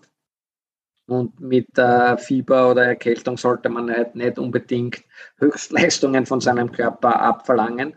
[1.07, 5.03] Und mit äh, Fieber oder Erkältung sollte man halt nicht unbedingt
[5.39, 7.95] Höchstleistungen von seinem Körper abverlangen.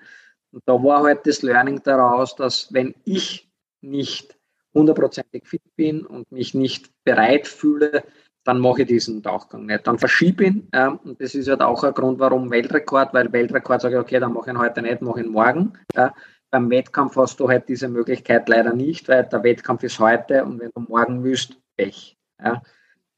[0.52, 3.50] Und da war halt das Learning daraus, dass wenn ich
[3.82, 4.38] nicht
[4.74, 8.04] hundertprozentig fit bin und mich nicht bereit fühle,
[8.44, 9.86] dann mache ich diesen Tauchgang nicht.
[9.86, 10.68] Dann verschiebe ihn.
[10.74, 14.20] Ähm, und das ist halt auch ein Grund, warum Weltrekord, weil Weltrekord sage ich, okay,
[14.20, 15.74] dann mache ich ihn heute nicht, mache ich ihn morgen.
[15.96, 16.14] Ja.
[16.52, 20.60] Beim Wettkampf hast du halt diese Möglichkeit leider nicht, weil der Wettkampf ist heute und
[20.60, 22.18] wenn du morgen willst, Pech.
[22.44, 22.62] Ja.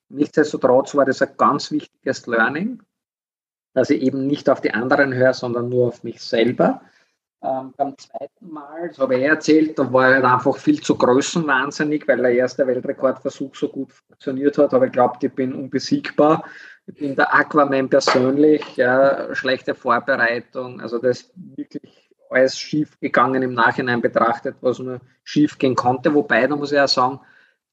[0.09, 2.81] Nichtsdestotrotz war das ein ganz wichtiges Learning,
[3.73, 6.81] dass ich eben nicht auf die anderen höre, sondern nur auf mich selber.
[7.41, 12.07] Ähm, beim zweiten Mal, das habe ich erzählt, da war ich einfach viel zu größenwahnsinnig,
[12.07, 14.73] weil der erste Weltrekordversuch so gut funktioniert hat.
[14.73, 16.45] Aber ich glaube, ich bin unbesiegbar.
[16.85, 20.79] Ich bin der Aquaman persönlich, ja, schlechte Vorbereitung.
[20.79, 22.02] Also das wirklich
[22.33, 26.13] alles schief gegangen im Nachhinein betrachtet, was nur schief gehen konnte.
[26.13, 27.19] Wobei, da muss ich ja sagen,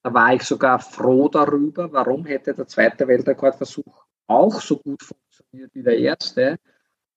[0.02, 1.92] da war ich sogar froh darüber.
[1.92, 6.58] Warum hätte der zweite Weltrekordversuch auch so gut funktioniert wie der erste?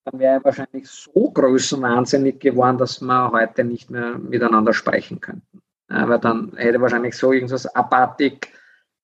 [0.04, 5.62] dann wäre er wahrscheinlich so größenwahnsinnig geworden, dass wir heute nicht mehr miteinander sprechen könnten.
[5.88, 8.48] Weil dann hätte wahrscheinlich so irgendwas abartig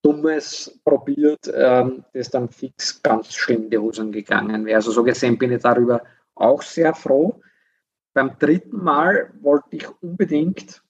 [0.03, 4.76] Dummes probiert, ähm, das dann fix ganz schlimm die Hosen gegangen wäre.
[4.76, 6.03] Also so gesehen bin ich darüber
[6.34, 7.41] auch sehr froh.
[8.21, 10.83] Beim dritten Mal wollte ich unbedingt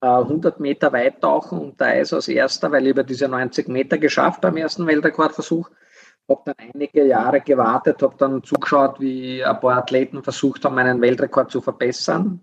[0.00, 3.98] 100 äh, Meter weit tauchen unter Eis als erster, weil ich über diese 90 Meter
[3.98, 5.68] geschafft beim ersten Weltrekordversuch.
[6.26, 11.02] Habe dann einige Jahre gewartet, habe dann zugeschaut, wie ein paar Athleten versucht haben, meinen
[11.02, 12.40] Weltrekord zu verbessern.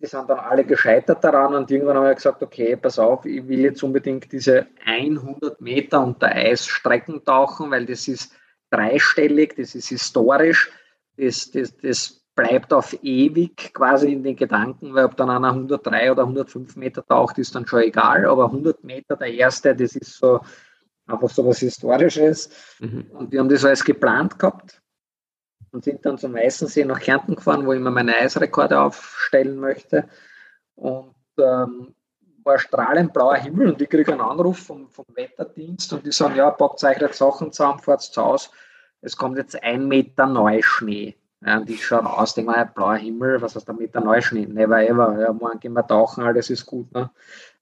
[0.00, 3.46] Die sind dann alle gescheitert daran und irgendwann habe ich gesagt, okay, pass auf, ich
[3.46, 8.34] will jetzt unbedingt diese 100 Meter unter Eis Strecken tauchen, weil das ist
[8.70, 10.72] dreistellig, das ist historisch,
[11.16, 16.12] das, das, das bleibt auf ewig quasi in den Gedanken, weil ob dann einer 103
[16.12, 20.14] oder 105 Meter taucht, ist dann schon egal, aber 100 Meter der erste, das ist
[20.14, 20.40] so
[21.06, 22.50] einfach so was Historisches.
[22.80, 23.06] Mhm.
[23.12, 24.80] Und wir haben das alles geplant gehabt
[25.72, 30.08] und sind dann zum Weißensee nach Kärnten gefahren, wo ich mir meine Eisrekorde aufstellen möchte.
[30.74, 31.94] Und ähm,
[32.44, 36.36] war strahlend blauer Himmel und ich kriege einen Anruf vom, vom Wetterdienst und die sagen,
[36.36, 38.48] ja, packt euch jetzt Sachen zusammen, fahrt zu Hause.
[39.00, 41.16] Es kommt jetzt ein Meter Neuschnee.
[41.44, 44.46] Ja, und ich schaue aus, denke mal, blauer Himmel, was heißt da mit der Neuschnee?
[44.46, 45.18] Never ever.
[45.20, 46.92] Ja, morgen gehen wir tauchen, alles ist gut.
[46.92, 47.10] Ne?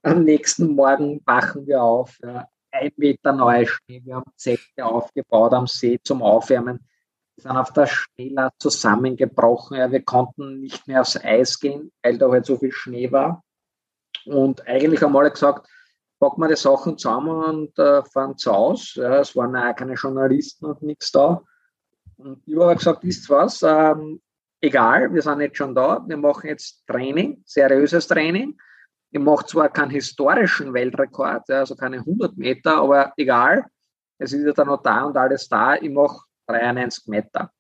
[0.02, 2.18] Am nächsten Morgen wachen wir auf.
[2.22, 4.02] Ja, ein Meter Neuschnee.
[4.04, 6.86] Wir haben Zelte aufgebaut am See zum Aufwärmen.
[7.36, 9.78] Wir sind auf der Schneelast zusammengebrochen.
[9.78, 13.42] Ja, wir konnten nicht mehr aufs Eis gehen, weil da halt so viel Schnee war.
[14.26, 15.66] Und eigentlich haben alle gesagt,
[16.18, 19.02] packen wir die Sachen zusammen und äh, fahren zu Hause.
[19.02, 21.42] Ja, es waren auch keine Journalisten und nichts da.
[22.20, 24.20] Und ich habe gesagt, wisst was, ähm,
[24.60, 28.58] egal, wir sind jetzt schon da, wir machen jetzt Training, seriöses Training.
[29.10, 33.64] Ich mache zwar keinen historischen Weltrekord, also keine 100 Meter, aber egal,
[34.18, 37.50] es ist ja dann noch da und alles da, ich mache 93 Meter.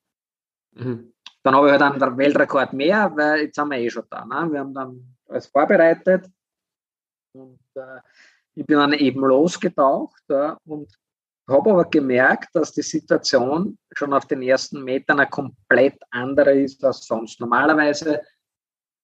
[0.72, 1.12] Mhm.
[1.42, 4.24] Dann habe ich halt einen Weltrekord mehr, weil jetzt sind wir eh schon da.
[4.24, 4.52] Ne?
[4.52, 6.26] Wir haben dann alles vorbereitet
[7.32, 8.00] und äh,
[8.54, 10.92] ich bin dann eben losgetaucht ja, und
[11.50, 16.84] habe aber gemerkt, dass die Situation schon auf den ersten Metern eine komplett andere ist
[16.84, 17.40] als sonst.
[17.40, 18.20] Normalerweise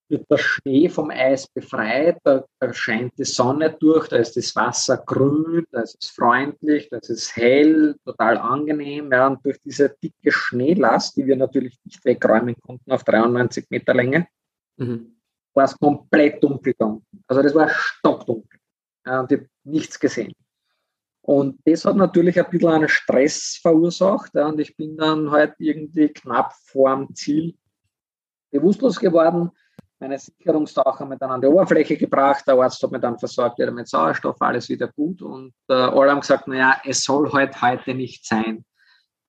[0.08, 4.54] wird der Schnee vom Eis befreit, da, da, scheint die Sonne durch, da ist das
[4.54, 9.10] Wasser grün, da ist es freundlich, da ist es hell, total angenehm.
[9.10, 13.94] Ja, und durch diese dicke Schneelast, die wir natürlich nicht wegräumen konnten auf 93 Meter
[13.94, 14.28] Länge,
[14.76, 15.16] mhm.
[15.54, 16.74] war es komplett dunkel
[17.26, 18.60] Also das war stockdunkel.
[19.04, 20.32] Ja, und ich habe nichts gesehen.
[21.26, 24.32] Und das hat natürlich ein bisschen einen Stress verursacht.
[24.34, 27.56] Ja, und ich bin dann halt irgendwie knapp vor dem Ziel
[28.52, 29.50] bewusstlos geworden.
[29.98, 32.44] Meine Sicherungstaucher mit dann an die Oberfläche gebracht.
[32.46, 35.20] Der Arzt hat mir dann versorgt wieder mit Sauerstoff, alles wieder gut.
[35.20, 38.64] Und äh, alle haben gesagt, naja, es soll halt heute nicht sein.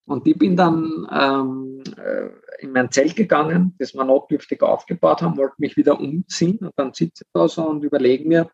[0.05, 2.29] Und ich bin dann ähm, äh,
[2.63, 6.93] in mein Zelt gegangen, das wir notdürftig aufgebaut haben, wollte mich wieder umziehen und dann
[6.93, 8.51] sitze ich da so und überlege mir,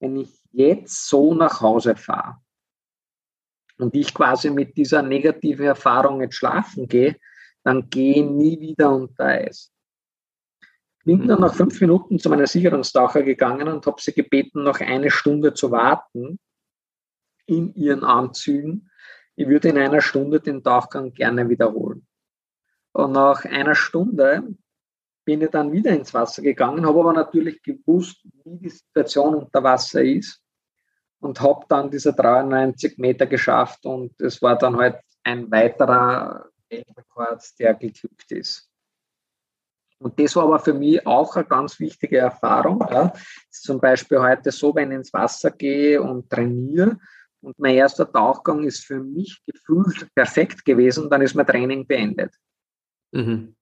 [0.00, 2.43] wenn ich jetzt so nach Hause fahre,
[3.84, 7.16] und ich quasi mit dieser negativen Erfahrung jetzt schlafen gehe,
[7.62, 9.70] dann gehe nie wieder unter Eis.
[11.04, 15.10] Bin dann nach fünf Minuten zu meiner Sicherungstaucher gegangen und habe sie gebeten, noch eine
[15.10, 16.38] Stunde zu warten
[17.44, 18.90] in ihren Anzügen.
[19.36, 22.06] Ich würde in einer Stunde den Tauchgang gerne wiederholen.
[22.92, 24.54] Und nach einer Stunde
[25.26, 29.62] bin ich dann wieder ins Wasser gegangen, habe aber natürlich gewusst, wie die Situation unter
[29.62, 30.43] Wasser ist
[31.24, 37.42] und habe dann diese 93 Meter geschafft und es war dann halt ein weiterer Weltrekord,
[37.58, 38.68] der geglückt ist.
[39.98, 42.86] Und das war aber für mich auch eine ganz wichtige Erfahrung.
[42.90, 43.14] Ja.
[43.50, 46.98] Zum Beispiel heute so, wenn ich ins Wasser gehe und trainiere
[47.40, 52.34] und mein erster Tauchgang ist für mich gefühlt perfekt gewesen, dann ist mein Training beendet.
[53.12, 53.56] Mhm.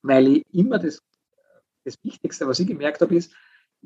[0.00, 1.02] Weil ich immer das,
[1.84, 3.34] das Wichtigste, was ich gemerkt habe, ist,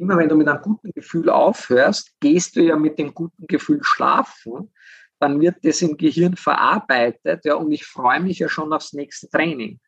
[0.01, 3.81] immer wenn du mit einem guten Gefühl aufhörst, gehst du ja mit dem guten Gefühl
[3.83, 4.73] schlafen,
[5.19, 9.29] dann wird das im Gehirn verarbeitet, ja, und ich freue mich ja schon aufs nächste
[9.29, 9.79] Training.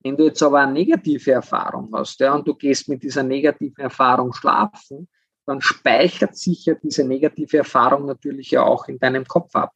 [0.00, 3.82] Wenn du jetzt aber eine negative Erfahrung hast, ja, und du gehst mit dieser negativen
[3.82, 5.08] Erfahrung schlafen,
[5.46, 9.72] dann speichert sich ja diese negative Erfahrung natürlich ja auch in deinem Kopf ab.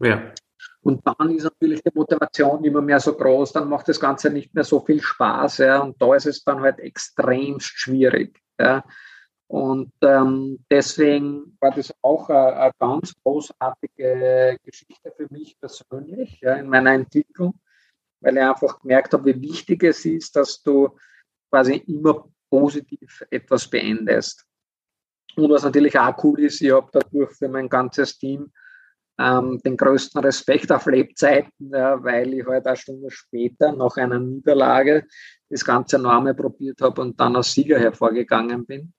[0.00, 0.32] Ja.
[0.84, 4.54] Und dann ist natürlich die Motivation immer mehr so groß, dann macht das Ganze nicht
[4.54, 5.58] mehr so viel Spaß.
[5.58, 8.38] Ja, und da ist es dann halt extremst schwierig.
[8.60, 8.84] Ja.
[9.46, 16.54] Und ähm, deswegen war das auch eine, eine, ganz großartige Geschichte für mich persönlich ja,
[16.56, 17.58] in meiner Entwicklung,
[18.20, 20.98] weil ich einfach gemerkt habe, wie wichtig es ist, dass du
[21.50, 24.44] quasi immer positiv etwas beendest.
[25.36, 28.52] Und was natürlich auch cool ist, ich habe dadurch für mein ganzes Team
[29.18, 34.18] ähm, den größten Respekt auf Lebzeiten, ja, weil ich halt eine Stunde später nach einer
[34.18, 35.06] Niederlage
[35.48, 38.92] das ganze Name probiert habe und dann als Sieger hervorgegangen bin.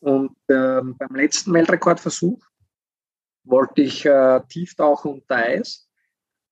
[0.00, 2.42] Und ähm, beim letzten Weltrekordversuch
[3.44, 5.88] wollte ich äh, tieftauchen unter Eis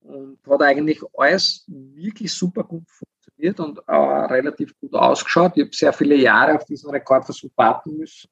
[0.00, 3.60] und hat eigentlich alles wirklich super gut funktioniert.
[3.60, 5.52] und äh, relativ gut ausgeschaut.
[5.54, 8.28] Ich habe sehr viele Jahre auf diesen Rekordversuch warten müssen,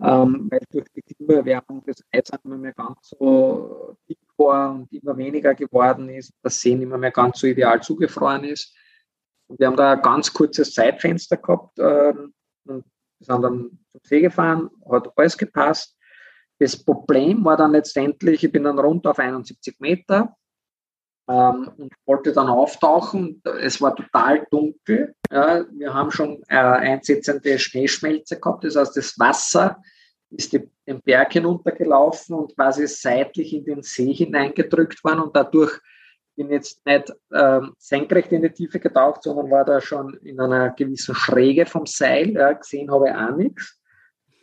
[0.00, 5.16] ähm, weil durch die Klimaerwärmung das Eis immer mehr ganz so dick war und immer
[5.16, 8.76] weniger geworden ist, das Sehen immer mehr ganz so ideal zugefroren ist.
[9.48, 12.34] Und wir haben da ein ganz kurzes Zeitfenster gehabt ähm,
[12.66, 12.84] und
[13.20, 15.96] sind dann zum See gefahren, hat alles gepasst.
[16.58, 20.34] Das Problem war dann letztendlich, ich bin dann runter auf 71 Meter
[21.28, 23.42] ähm, und wollte dann auftauchen.
[23.60, 25.14] Es war total dunkel.
[25.30, 29.82] Ja, wir haben schon äh, einsetzende Schneeschmelze gehabt, das heißt, das Wasser
[30.30, 35.80] ist die, den Berg hinuntergelaufen und quasi seitlich in den See hineingedrückt worden und dadurch
[36.36, 40.70] bin jetzt nicht ähm, senkrecht in die Tiefe getaucht, sondern war da schon in einer
[40.70, 42.32] gewissen Schräge vom Seil.
[42.32, 43.80] Ja, gesehen habe ich auch nichts.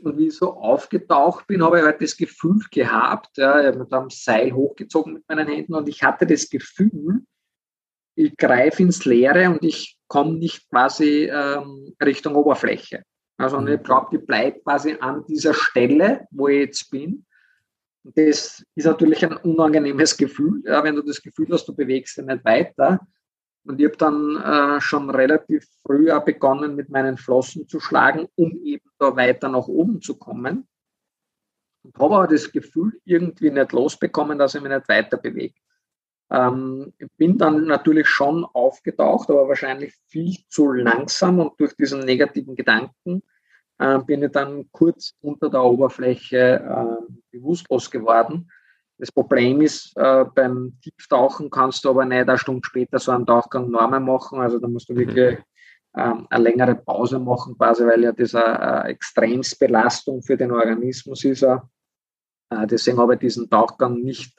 [0.04, 3.80] Und wie ich so aufgetaucht bin, habe ich halt das Gefühl gehabt, ja, ich habe
[3.80, 7.22] mit einem Seil hochgezogen mit meinen Händen und ich hatte das Gefühl,
[8.16, 13.04] ich greife ins Leere und ich komme nicht quasi ähm, Richtung Oberfläche.
[13.38, 13.68] Also mhm.
[13.70, 17.26] ich glaube, die bleibt quasi an dieser Stelle, wo ich jetzt bin.
[18.04, 22.18] Und das ist natürlich ein unangenehmes Gefühl, ja, wenn du das Gefühl hast, du bewegst
[22.18, 23.00] dich nicht weiter.
[23.66, 28.58] Und ich habe dann äh, schon relativ früh begonnen, mit meinen Flossen zu schlagen, um
[28.64, 30.68] eben da weiter nach oben zu kommen.
[31.84, 35.56] Und habe aber das Gefühl irgendwie nicht losbekommen, dass ich mich nicht weiter bewege.
[36.30, 42.02] Ähm, ich bin dann natürlich schon aufgetaucht, aber wahrscheinlich viel zu langsam und durch diesen
[42.02, 43.24] negativen Gedanken
[43.78, 48.50] äh, bin ich dann kurz unter der Oberfläche äh, bewusstlos geworden
[48.98, 53.26] das Problem ist, äh, beim Tieftauchen kannst du aber nicht eine Stunde später so einen
[53.26, 54.40] Tauchgang normal machen.
[54.40, 55.40] Also da musst du wirklich
[55.96, 61.44] ähm, eine längere Pause machen, quasi, weil ja das eine, Extremsbelastung für den Organismus ist.
[61.44, 61.58] Äh,
[62.66, 64.38] deswegen habe ich diesen Tauchgang nicht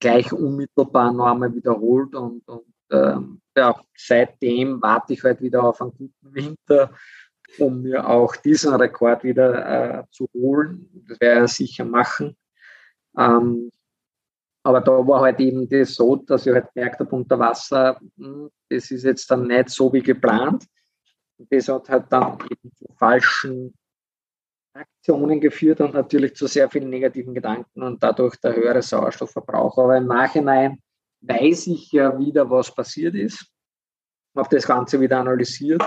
[0.00, 5.92] gleich unmittelbar normal wiederholt und, und ähm, ja, seitdem warte ich halt wieder auf einen
[5.92, 6.92] guten Winter,
[7.58, 10.88] um mir auch diesen Rekord wieder äh, zu holen.
[11.08, 12.36] Das werde ich sicher machen.
[13.18, 13.70] Ähm,
[14.62, 18.50] aber da war halt eben das so, dass ich halt gemerkt habe, unter Wasser, hm,
[18.68, 20.66] das ist jetzt dann nicht so wie geplant.
[21.38, 23.74] Und das hat halt dann eben zu falschen
[24.74, 29.78] Aktionen geführt und natürlich zu sehr vielen negativen Gedanken und dadurch der höhere Sauerstoffverbrauch.
[29.78, 30.78] Aber im Nachhinein
[31.20, 33.46] weiß ich ja wieder, was passiert ist,
[34.36, 35.82] habe das Ganze wieder analysiert,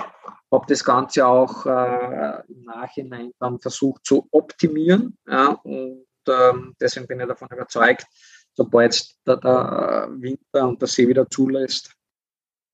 [0.51, 7.07] habe das Ganze auch äh, im Nachhinein dann versucht zu optimieren ja, und ähm, deswegen
[7.07, 8.05] bin ich davon überzeugt,
[8.53, 11.93] sobald der, der Winter und der See wieder zulässt,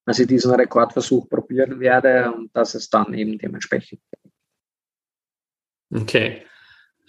[0.06, 4.02] dass ich diesen Rekordversuch probieren werde und dass es dann eben dementsprechend.
[5.94, 6.44] Okay.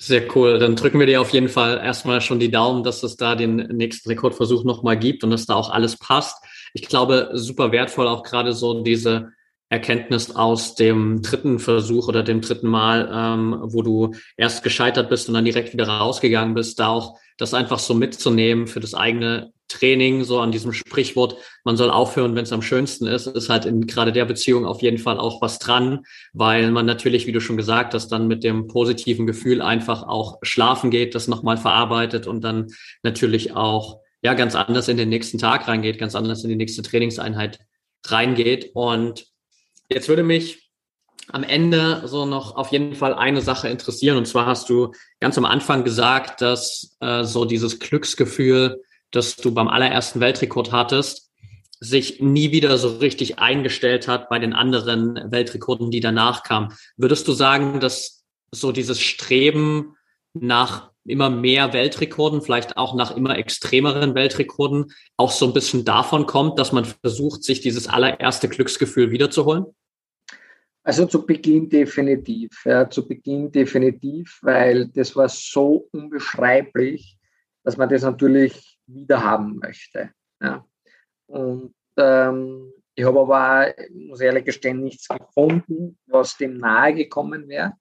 [0.01, 0.61] Sehr cool.
[0.61, 3.57] Dann drücken wir dir auf jeden Fall erstmal schon die Daumen, dass es da den
[3.57, 6.37] nächsten Rekordversuch nochmal gibt und dass da auch alles passt.
[6.73, 9.33] Ich glaube, super wertvoll auch gerade so diese
[9.71, 15.29] Erkenntnis aus dem dritten Versuch oder dem dritten Mal, ähm, wo du erst gescheitert bist
[15.29, 19.53] und dann direkt wieder rausgegangen bist, da auch das einfach so mitzunehmen für das eigene
[19.69, 23.67] Training, so an diesem Sprichwort, man soll aufhören, wenn es am schönsten ist, ist halt
[23.67, 27.41] in gerade der Beziehung auf jeden Fall auch was dran, weil man natürlich, wie du
[27.41, 32.27] schon gesagt hast, dann mit dem positiven Gefühl einfach auch schlafen geht, das nochmal verarbeitet
[32.27, 32.69] und dann
[33.03, 36.83] natürlich auch ja ganz anders in den nächsten Tag reingeht, ganz anders in die nächste
[36.83, 37.59] Trainingseinheit
[38.07, 38.71] reingeht.
[38.75, 39.27] Und
[39.89, 40.71] Jetzt würde mich
[41.31, 44.17] am Ende so noch auf jeden Fall eine Sache interessieren.
[44.17, 49.53] Und zwar hast du ganz am Anfang gesagt, dass äh, so dieses Glücksgefühl, das du
[49.53, 51.31] beim allerersten Weltrekord hattest,
[51.81, 56.73] sich nie wieder so richtig eingestellt hat bei den anderen Weltrekorden, die danach kamen.
[56.97, 59.95] Würdest du sagen, dass so dieses Streben
[60.35, 66.27] nach immer mehr Weltrekorden, vielleicht auch nach immer extremeren Weltrekorden, auch so ein bisschen davon
[66.27, 69.67] kommt, dass man versucht, sich dieses allererste Glücksgefühl wiederzuholen?
[70.89, 77.19] Also zu Beginn definitiv, ja, zu Beginn definitiv, weil das war so unbeschreiblich,
[77.63, 80.09] dass man das natürlich wieder haben möchte.
[80.41, 80.65] Ja.
[81.27, 87.75] Und ähm, ich habe aber, muss ehrlich gestehen, nichts gefunden, was dem nahe gekommen wäre.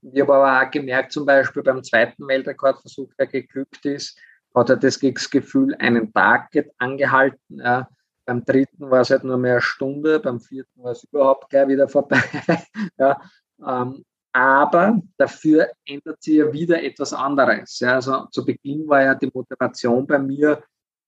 [0.00, 4.18] Ich habe aber auch gemerkt, zum Beispiel beim zweiten Weltrekordversuch, der geglückt ist,
[4.54, 7.58] hat er das Gefühl einen Tag angehalten.
[7.58, 7.90] Ja.
[8.26, 11.68] Beim dritten war es halt nur mehr eine Stunde, beim vierten war es überhaupt gleich
[11.68, 12.20] wieder vorbei.
[12.98, 13.20] ja,
[13.64, 17.78] ähm, aber dafür ändert sich ja wieder etwas anderes.
[17.80, 20.62] Ja, also zu Beginn war ja die Motivation bei mir,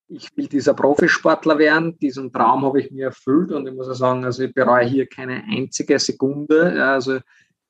[0.09, 1.99] ich will dieser Profisportler werden.
[1.99, 5.07] Diesen Traum habe ich mir erfüllt und ich muss auch sagen, also ich bereue hier
[5.07, 6.75] keine einzige Sekunde.
[6.77, 7.19] Ja, also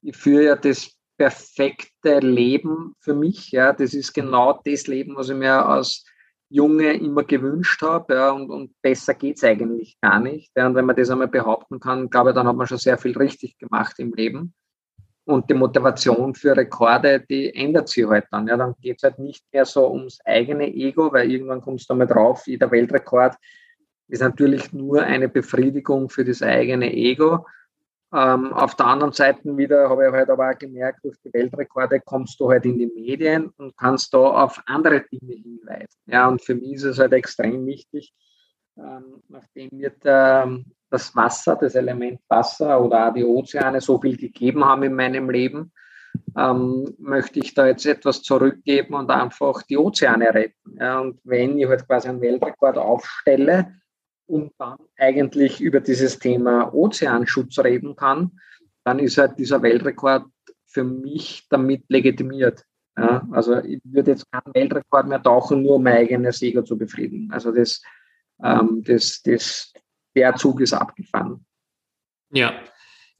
[0.03, 3.51] ich führe ja das perfekte Leben für mich.
[3.51, 6.05] Ja, das ist genau das Leben, was ich mir aus
[6.51, 8.15] Junge immer gewünscht habe.
[8.15, 10.51] Ja, und, und besser geht's eigentlich gar nicht.
[10.57, 12.99] Ja, und wenn man das einmal behaupten kann, glaube ich, dann hat man schon sehr
[12.99, 14.55] viel richtig gemacht im Leben.
[15.25, 18.47] Und die Motivation für Rekorde, die ändert sich halt dann.
[18.47, 22.07] Ja, dann geht's halt nicht mehr so ums eigene Ego, weil irgendwann kommst du einmal
[22.07, 23.35] drauf, jeder Weltrekord
[24.09, 27.47] ist natürlich nur eine Befriedigung für das eigene Ego.
[28.11, 32.01] Ähm, auf der anderen Seite wieder habe ich halt aber auch gemerkt, durch die Weltrekorde
[32.01, 36.01] kommst du halt in die Medien und kannst da auf andere Dinge hinweisen.
[36.07, 38.15] Ja, und für mich ist es halt extrem wichtig,
[38.79, 44.17] ähm, nachdem mir der, das Wasser, das Element Wasser oder auch die Ozeane so viel
[44.17, 45.73] gegeben haben in meinem Leben,
[46.37, 50.77] ähm, möchte ich da jetzt etwas zurückgeben und einfach die Ozeane retten.
[50.79, 53.75] Ja, und wenn ich halt quasi einen Weltrekord aufstelle,
[54.29, 58.39] und dann eigentlich über dieses Thema Ozeanschutz reden kann,
[58.85, 60.27] dann ist halt dieser Weltrekord
[60.67, 62.65] für mich damit legitimiert.
[62.97, 66.77] Ja, also ich würde jetzt keinen Weltrekord mehr tauchen, nur um mein eigenes Ego zu
[66.77, 67.31] befriedigen.
[67.31, 67.83] Also das,
[68.43, 69.73] ähm, das, das,
[70.17, 71.45] der Zug ist abgefahren.
[72.31, 72.53] Ja,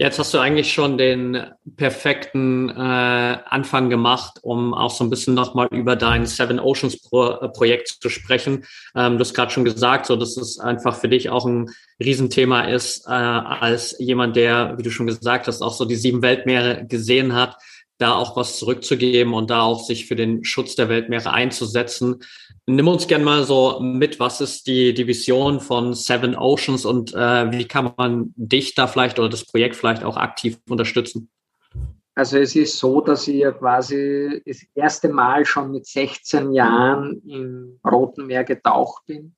[0.01, 1.45] Jetzt hast du eigentlich schon den
[1.77, 7.31] perfekten äh, Anfang gemacht, um auch so ein bisschen nochmal über dein Seven Oceans Pro
[7.31, 8.65] äh, Projekt zu sprechen.
[8.95, 12.69] Ähm, du hast gerade schon gesagt, so dass es einfach für dich auch ein Riesenthema
[12.69, 16.87] ist, äh, als jemand, der, wie du schon gesagt hast, auch so die sieben Weltmeere
[16.87, 17.57] gesehen hat
[17.99, 22.23] da auch was zurückzugeben und da auch sich für den Schutz der Weltmeere einzusetzen.
[22.67, 27.13] Nimm uns gerne mal so mit, was ist die, die Vision von Seven Oceans und
[27.13, 31.29] äh, wie kann man dich da vielleicht oder das Projekt vielleicht auch aktiv unterstützen?
[32.15, 37.23] Also es ist so, dass ich ja quasi das erste Mal schon mit 16 Jahren
[37.27, 39.35] im Roten Meer getaucht bin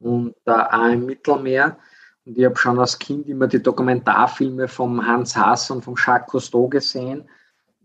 [0.00, 1.78] und äh, auch im Mittelmeer.
[2.24, 6.30] Und ich habe schon als Kind immer die Dokumentarfilme vom Hans Haas und vom Jacques
[6.30, 7.28] Cousteau gesehen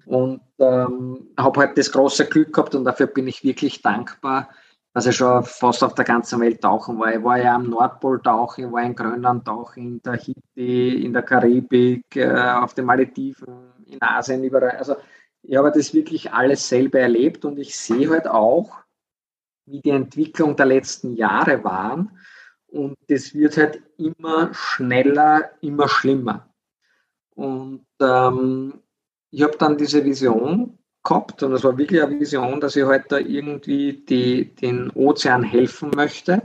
[0.06, 4.50] und ähm, habe halt das große Glück gehabt und dafür bin ich wirklich dankbar,
[4.94, 7.14] dass ich schon fast auf der ganzen Welt tauchen war.
[7.14, 11.14] Ich war ja am Nordpol tauchen, ich war in Grönland tauchen, in der Tahiti, in
[11.14, 14.78] der Karibik, äh, auf den Malediven, in Asien, überall.
[14.78, 14.96] Also
[15.42, 18.72] ich habe das wirklich alles selber erlebt und ich sehe halt auch,
[19.66, 22.18] wie die Entwicklung der letzten Jahre waren.
[22.68, 26.50] Und das wird halt immer schneller, immer schlimmer.
[27.36, 28.83] Und ähm,
[29.34, 33.12] ich habe dann diese Vision gehabt und es war wirklich eine Vision, dass ich halt
[33.12, 36.44] da irgendwie die, den Ozean helfen möchte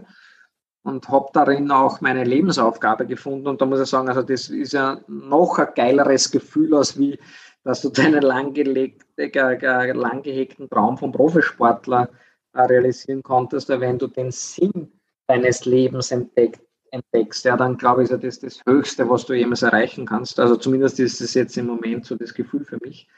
[0.82, 3.46] und habe darin auch meine Lebensaufgabe gefunden.
[3.46, 7.18] Und da muss ich sagen, also das ist ja noch ein geileres Gefühl, als wie,
[7.62, 12.08] dass du deinen lang, lang gehegten Traum vom Profisportler
[12.54, 14.92] äh, realisieren konntest, wenn du den Sinn
[15.26, 19.62] deines Lebens entdeckt, entdeckst, ja, dann glaube ich, ist das das Höchste, was du jemals
[19.62, 20.38] erreichen kannst.
[20.40, 23.08] Also zumindest ist es jetzt im Moment so das Gefühl für mich.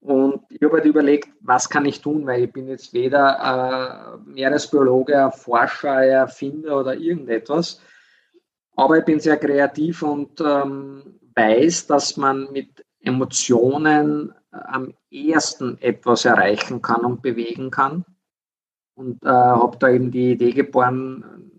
[0.00, 4.30] Und ich habe halt überlegt, was kann ich tun, weil ich bin jetzt weder äh,
[4.30, 7.82] Meeresbiologe, Forscher, Erfinder oder irgendetwas.
[8.76, 15.76] Aber ich bin sehr kreativ und ähm, weiß, dass man mit Emotionen äh, am ehesten
[15.82, 18.06] etwas erreichen kann und bewegen kann.
[18.94, 21.49] Und äh, habe da eben die Idee geboren,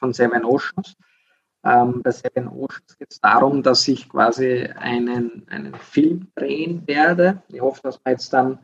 [0.00, 0.96] von Seven Oceans.
[1.62, 7.42] Ähm, bei Seven Oceans geht es darum, dass ich quasi einen, einen Film drehen werde.
[7.48, 8.58] Ich hoffe, dass wir jetzt dann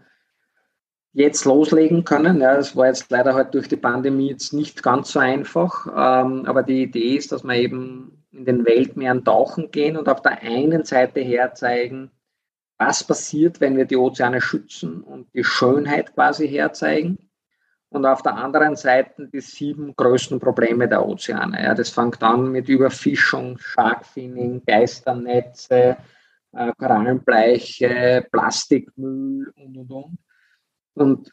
[1.13, 2.41] jetzt loslegen können.
[2.41, 5.87] Ja, das war jetzt leider halt durch die Pandemie jetzt nicht ganz so einfach.
[5.87, 10.21] Ähm, aber die Idee ist, dass wir eben in den Weltmeeren tauchen gehen und auf
[10.21, 12.11] der einen Seite herzeigen,
[12.79, 17.26] was passiert, wenn wir die Ozeane schützen und die Schönheit quasi herzeigen
[17.97, 21.63] und auf der anderen Seite die sieben größten Probleme der Ozeane.
[21.63, 25.97] Ja, das fängt an mit Überfischung, Sharkfinning, Geisternetze,
[26.53, 30.19] äh, Korallenbleiche, Plastikmüll und und und.
[30.95, 31.33] Und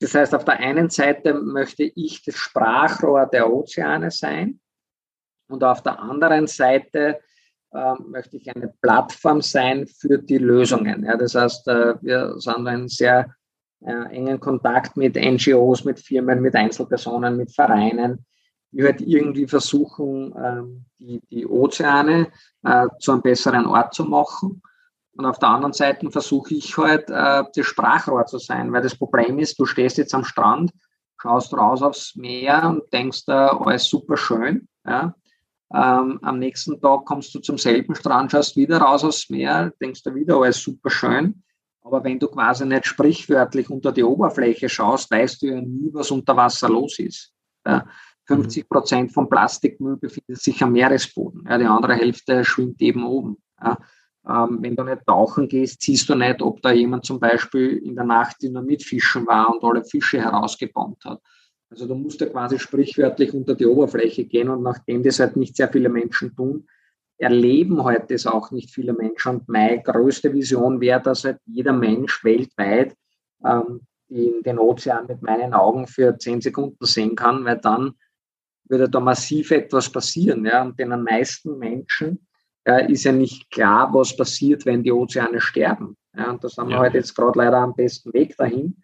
[0.00, 4.60] das heißt, auf der einen Seite möchte ich das Sprachrohr der Ozeane sein
[5.48, 7.20] und auf der anderen Seite
[7.72, 11.04] äh, möchte ich eine Plattform sein für die Lösungen.
[11.04, 13.34] Ja, das heißt, äh, wir sind ein sehr
[13.84, 18.24] äh, engen Kontakt mit NGOs, mit Firmen, mit Einzelpersonen, mit Vereinen,
[18.70, 22.28] die halt irgendwie versuchen, ähm, die, die Ozeane
[22.64, 24.62] äh, zu einem besseren Ort zu machen.
[25.14, 28.96] Und auf der anderen Seite versuche ich halt, äh, das Sprachrohr zu sein, weil das
[28.96, 30.72] Problem ist, du stehst jetzt am Strand,
[31.20, 34.68] schaust raus aufs Meer und denkst, äh, alles super schön.
[34.86, 35.14] Ja?
[35.74, 40.02] Ähm, am nächsten Tag kommst du zum selben Strand, schaust wieder raus aufs Meer, denkst
[40.02, 41.42] du wieder, alles super schön.
[41.82, 46.10] Aber wenn du quasi nicht sprichwörtlich unter die Oberfläche schaust, weißt du ja nie, was
[46.10, 47.32] unter Wasser los ist.
[47.66, 47.86] Ja,
[48.26, 51.44] 50 Prozent vom Plastikmüll befindet sich am Meeresboden.
[51.48, 53.36] Ja, die andere Hälfte schwimmt eben oben.
[53.60, 53.78] Ja,
[54.28, 57.96] ähm, wenn du nicht tauchen gehst, siehst du nicht, ob da jemand zum Beispiel in
[57.96, 61.20] der Nacht Dynamit fischen war und alle Fische herausgebombt hat.
[61.70, 65.56] Also du musst ja quasi sprichwörtlich unter die Oberfläche gehen und nachdem das halt nicht
[65.56, 66.66] sehr viele Menschen tun,
[67.22, 69.36] erleben heute das auch nicht viele Menschen.
[69.36, 72.96] Und meine größte Vision wäre, dass halt jeder Mensch weltweit
[73.44, 77.94] ähm, den, den Ozean mit meinen Augen für zehn Sekunden sehen kann, weil dann
[78.68, 80.44] würde da massiv etwas passieren.
[80.44, 80.62] Ja?
[80.62, 82.26] Und den meisten Menschen
[82.64, 85.96] äh, ist ja nicht klar, was passiert, wenn die Ozeane sterben.
[86.16, 86.30] Ja?
[86.30, 86.76] Und da sind ja.
[86.76, 88.82] wir heute jetzt gerade leider am besten Weg dahin.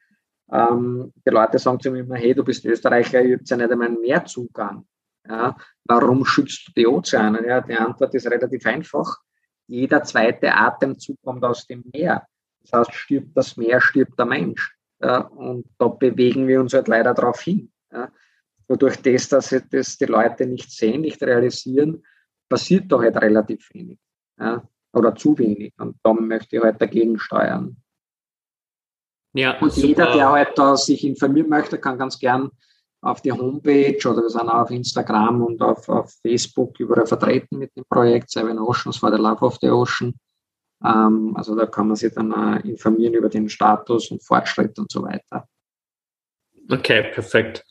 [0.52, 3.70] Ähm, die Leute sagen zu mir immer, hey, du bist Österreicher, ihr habt ja nicht
[3.70, 4.86] einmal einen Meerzugang.
[5.28, 5.56] Ja?
[5.84, 7.46] Warum schützt du die Ozeane?
[7.46, 9.18] Ja, die Antwort ist relativ einfach.
[9.66, 12.26] Jeder zweite Atemzug kommt aus dem Meer.
[12.62, 14.76] Das heißt, stirbt das Meer, stirbt der Mensch.
[15.00, 15.18] Ja?
[15.20, 17.70] Und da bewegen wir uns halt leider darauf hin.
[17.92, 18.10] Ja?
[18.68, 22.04] Nur durch das, dass das die Leute nicht sehen, nicht realisieren,
[22.48, 23.98] passiert da halt relativ wenig.
[24.38, 24.66] Ja?
[24.92, 25.74] Oder zu wenig.
[25.78, 27.76] Und da möchte ich halt dagegen steuern.
[29.34, 29.86] Ja, und super.
[29.86, 32.50] jeder, der halt da sich informieren möchte, kann ganz gern
[33.00, 37.58] auf die Homepage oder wir sind auch auf Instagram und auf, auf Facebook überall vertreten
[37.58, 40.14] mit dem Projekt Seven Oceans for the Love of the Ocean.
[40.84, 44.90] Ähm, also da kann man sich dann äh, informieren über den Status und Fortschritt und
[44.90, 45.46] so weiter.
[46.70, 47.64] Okay, perfekt.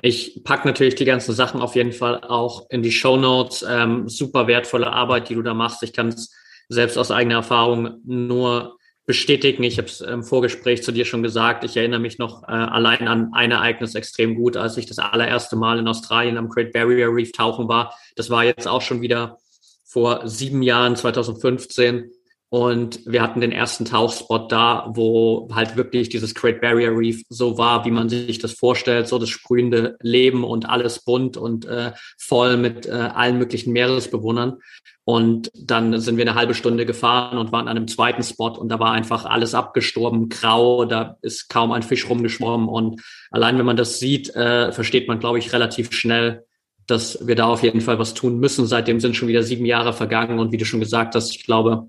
[0.00, 3.64] Ich packe natürlich die ganzen Sachen auf jeden Fall auch in die Show Notes.
[3.68, 5.82] Ähm, super wertvolle Arbeit, die du da machst.
[5.82, 6.34] Ich kann es
[6.68, 9.62] selbst aus eigener Erfahrung nur bestätigen.
[9.64, 11.64] Ich habe es im Vorgespräch zu dir schon gesagt.
[11.64, 15.56] Ich erinnere mich noch äh, allein an ein Ereignis extrem gut, als ich das allererste
[15.56, 17.94] Mal in Australien am Great Barrier Reef tauchen war.
[18.14, 19.38] Das war jetzt auch schon wieder
[19.84, 22.10] vor sieben Jahren, 2015.
[22.52, 27.56] Und wir hatten den ersten Tauchspot da, wo halt wirklich dieses Great Barrier Reef so
[27.56, 31.92] war, wie man sich das vorstellt, so das sprühende Leben und alles bunt und äh,
[32.18, 34.58] voll mit äh, allen möglichen Meeresbewohnern.
[35.04, 38.68] Und dann sind wir eine halbe Stunde gefahren und waren an einem zweiten Spot und
[38.68, 42.68] da war einfach alles abgestorben, grau, da ist kaum ein Fisch rumgeschwommen.
[42.68, 43.00] Und
[43.30, 46.44] allein wenn man das sieht, äh, versteht man, glaube ich, relativ schnell,
[46.86, 48.66] dass wir da auf jeden Fall was tun müssen.
[48.66, 51.88] Seitdem sind schon wieder sieben Jahre vergangen und wie du schon gesagt hast, ich glaube,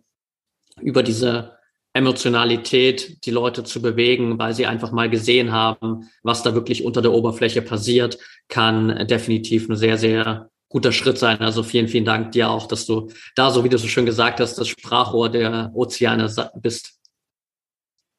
[0.81, 1.57] über diese
[1.93, 7.01] Emotionalität die Leute zu bewegen, weil sie einfach mal gesehen haben, was da wirklich unter
[7.01, 8.17] der Oberfläche passiert,
[8.47, 11.39] kann definitiv ein sehr, sehr guter Schritt sein.
[11.39, 14.39] Also vielen, vielen Dank dir auch, dass du da, so wie du so schön gesagt
[14.39, 16.99] hast, das Sprachrohr der Ozeane bist.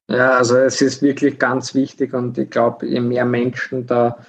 [0.09, 4.25] Ja, also es ist wirklich ganz wichtig und ich glaube, je mehr Menschen da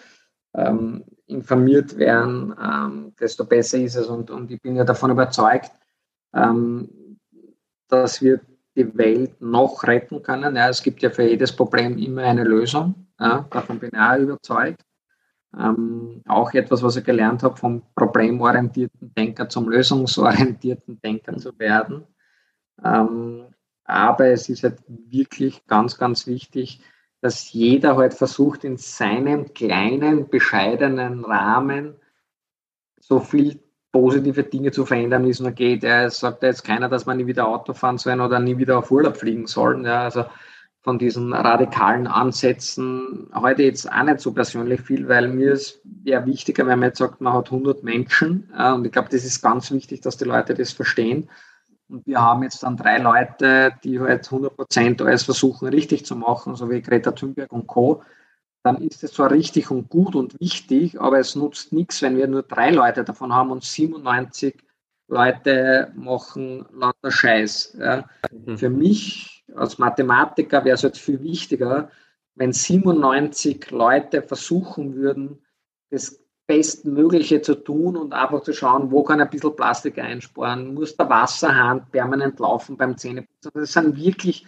[0.56, 4.08] ähm, informiert werden, ähm, desto besser ist es.
[4.08, 5.72] Und, und ich bin ja davon überzeugt,
[6.34, 6.90] ähm,
[7.88, 8.42] dass wir
[8.76, 10.56] die Welt noch retten können.
[10.56, 13.08] Ja, es gibt ja für jedes Problem immer eine Lösung.
[13.20, 14.82] Ja, davon bin ich auch überzeugt.
[15.58, 22.04] Ähm, auch etwas, was ich gelernt habe, vom problemorientierten Denker zum lösungsorientierten Denker zu werden.
[22.84, 23.46] Ähm,
[23.86, 26.82] aber es ist halt wirklich ganz, ganz wichtig,
[27.22, 31.96] dass jeder halt versucht, in seinem kleinen, bescheidenen Rahmen
[33.00, 33.60] so viel
[33.96, 35.84] positive Dinge zu verändern, wie es nur geht.
[35.84, 38.58] Ja, es sagt ja jetzt keiner, dass man nie wieder Auto fahren soll oder nie
[38.58, 39.86] wieder auf Urlaub fliegen soll.
[39.86, 40.26] Ja, also
[40.82, 46.26] von diesen radikalen Ansätzen heute jetzt auch nicht so persönlich viel, weil mir ist eher
[46.26, 48.52] wichtiger, wenn man jetzt sagt, man hat 100 Menschen.
[48.54, 51.30] Und ich glaube, das ist ganz wichtig, dass die Leute das verstehen.
[51.88, 56.18] Und wir haben jetzt dann drei Leute, die halt 100 Prozent alles versuchen, richtig zu
[56.18, 58.04] machen, so wie Greta Thunberg und Co
[58.66, 62.26] dann ist es zwar richtig und gut und wichtig, aber es nutzt nichts, wenn wir
[62.26, 64.56] nur drei Leute davon haben und 97
[65.08, 67.78] Leute machen lauter Scheiß.
[67.80, 68.10] Ja.
[68.32, 68.58] Mhm.
[68.58, 71.92] Für mich als Mathematiker wäre es jetzt viel wichtiger,
[72.34, 75.46] wenn 97 Leute versuchen würden,
[75.92, 80.98] das Bestmögliche zu tun und einfach zu schauen, wo kann ein bisschen Plastik einsparen, muss
[80.98, 83.52] der Wasserhahn permanent laufen beim Zähneputzen.
[83.54, 84.48] Das sind wirklich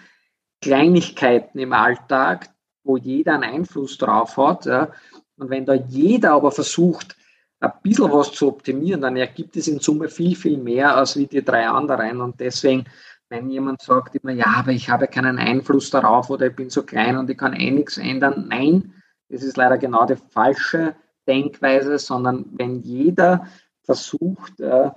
[0.59, 2.49] Kleinigkeiten im Alltag,
[2.87, 4.65] wo jeder einen Einfluss drauf hat.
[4.65, 4.89] Ja.
[5.37, 7.15] Und wenn da jeder aber versucht,
[7.59, 11.27] ein bisschen was zu optimieren, dann ergibt es in Summe viel, viel mehr als wie
[11.27, 12.21] die drei anderen.
[12.21, 12.85] Und deswegen,
[13.29, 16.83] wenn jemand sagt immer, ja, aber ich habe keinen Einfluss darauf oder ich bin so
[16.83, 18.93] klein und ich kann eh nichts ändern, nein,
[19.29, 20.95] das ist leider genau die falsche
[21.27, 23.47] Denkweise, sondern wenn jeder
[23.83, 24.91] versucht, äh,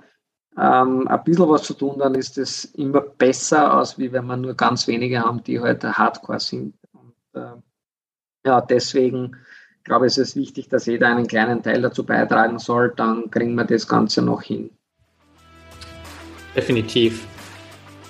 [0.57, 4.41] ähm, ein bisschen was zu tun, dann ist es immer besser, als wie wenn man
[4.41, 6.75] nur ganz wenige haben, die heute halt hardcore sind.
[6.93, 7.53] Und, äh,
[8.45, 9.35] ja, deswegen
[9.83, 13.55] glaube ich, ist es wichtig, dass jeder einen kleinen Teil dazu beitragen soll, dann kriegen
[13.55, 14.69] wir das Ganze noch hin.
[16.55, 17.25] Definitiv.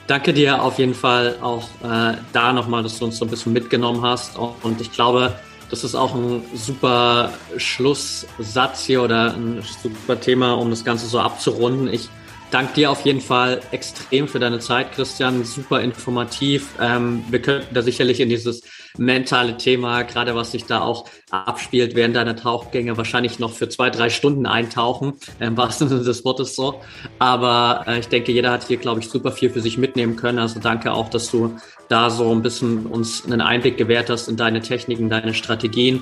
[0.07, 3.53] Danke dir auf jeden Fall auch äh, da nochmal, dass du uns so ein bisschen
[3.53, 4.37] mitgenommen hast.
[4.37, 5.33] Und ich glaube,
[5.69, 11.19] das ist auch ein super Schlusssatz hier oder ein super Thema, um das Ganze so
[11.19, 11.87] abzurunden.
[11.87, 12.09] Ich
[12.49, 15.45] danke dir auf jeden Fall extrem für deine Zeit, Christian.
[15.45, 16.67] Super informativ.
[16.81, 18.63] Ähm, wir könnten da sicherlich in dieses
[18.97, 23.89] mentale Thema, gerade was sich da auch abspielt während deiner Tauchgänge, wahrscheinlich noch für zwei,
[23.89, 26.81] drei Stunden eintauchen, im wahrsten Sinne des Wortes so.
[27.19, 30.39] Aber äh, ich denke, jeder hat hier, glaube ich, super viel für sich mitnehmen können.
[30.39, 31.55] Also danke auch, dass du
[31.87, 36.01] da so ein bisschen uns einen Einblick gewährt hast in deine Techniken, deine Strategien.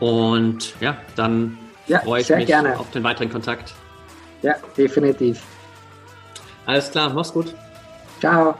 [0.00, 2.78] Und ja, dann ja, freue ich mich gerne.
[2.78, 3.74] auf den weiteren Kontakt.
[4.42, 5.42] Ja, definitiv.
[6.66, 7.54] Alles klar, mach's gut.
[8.20, 8.54] Ciao.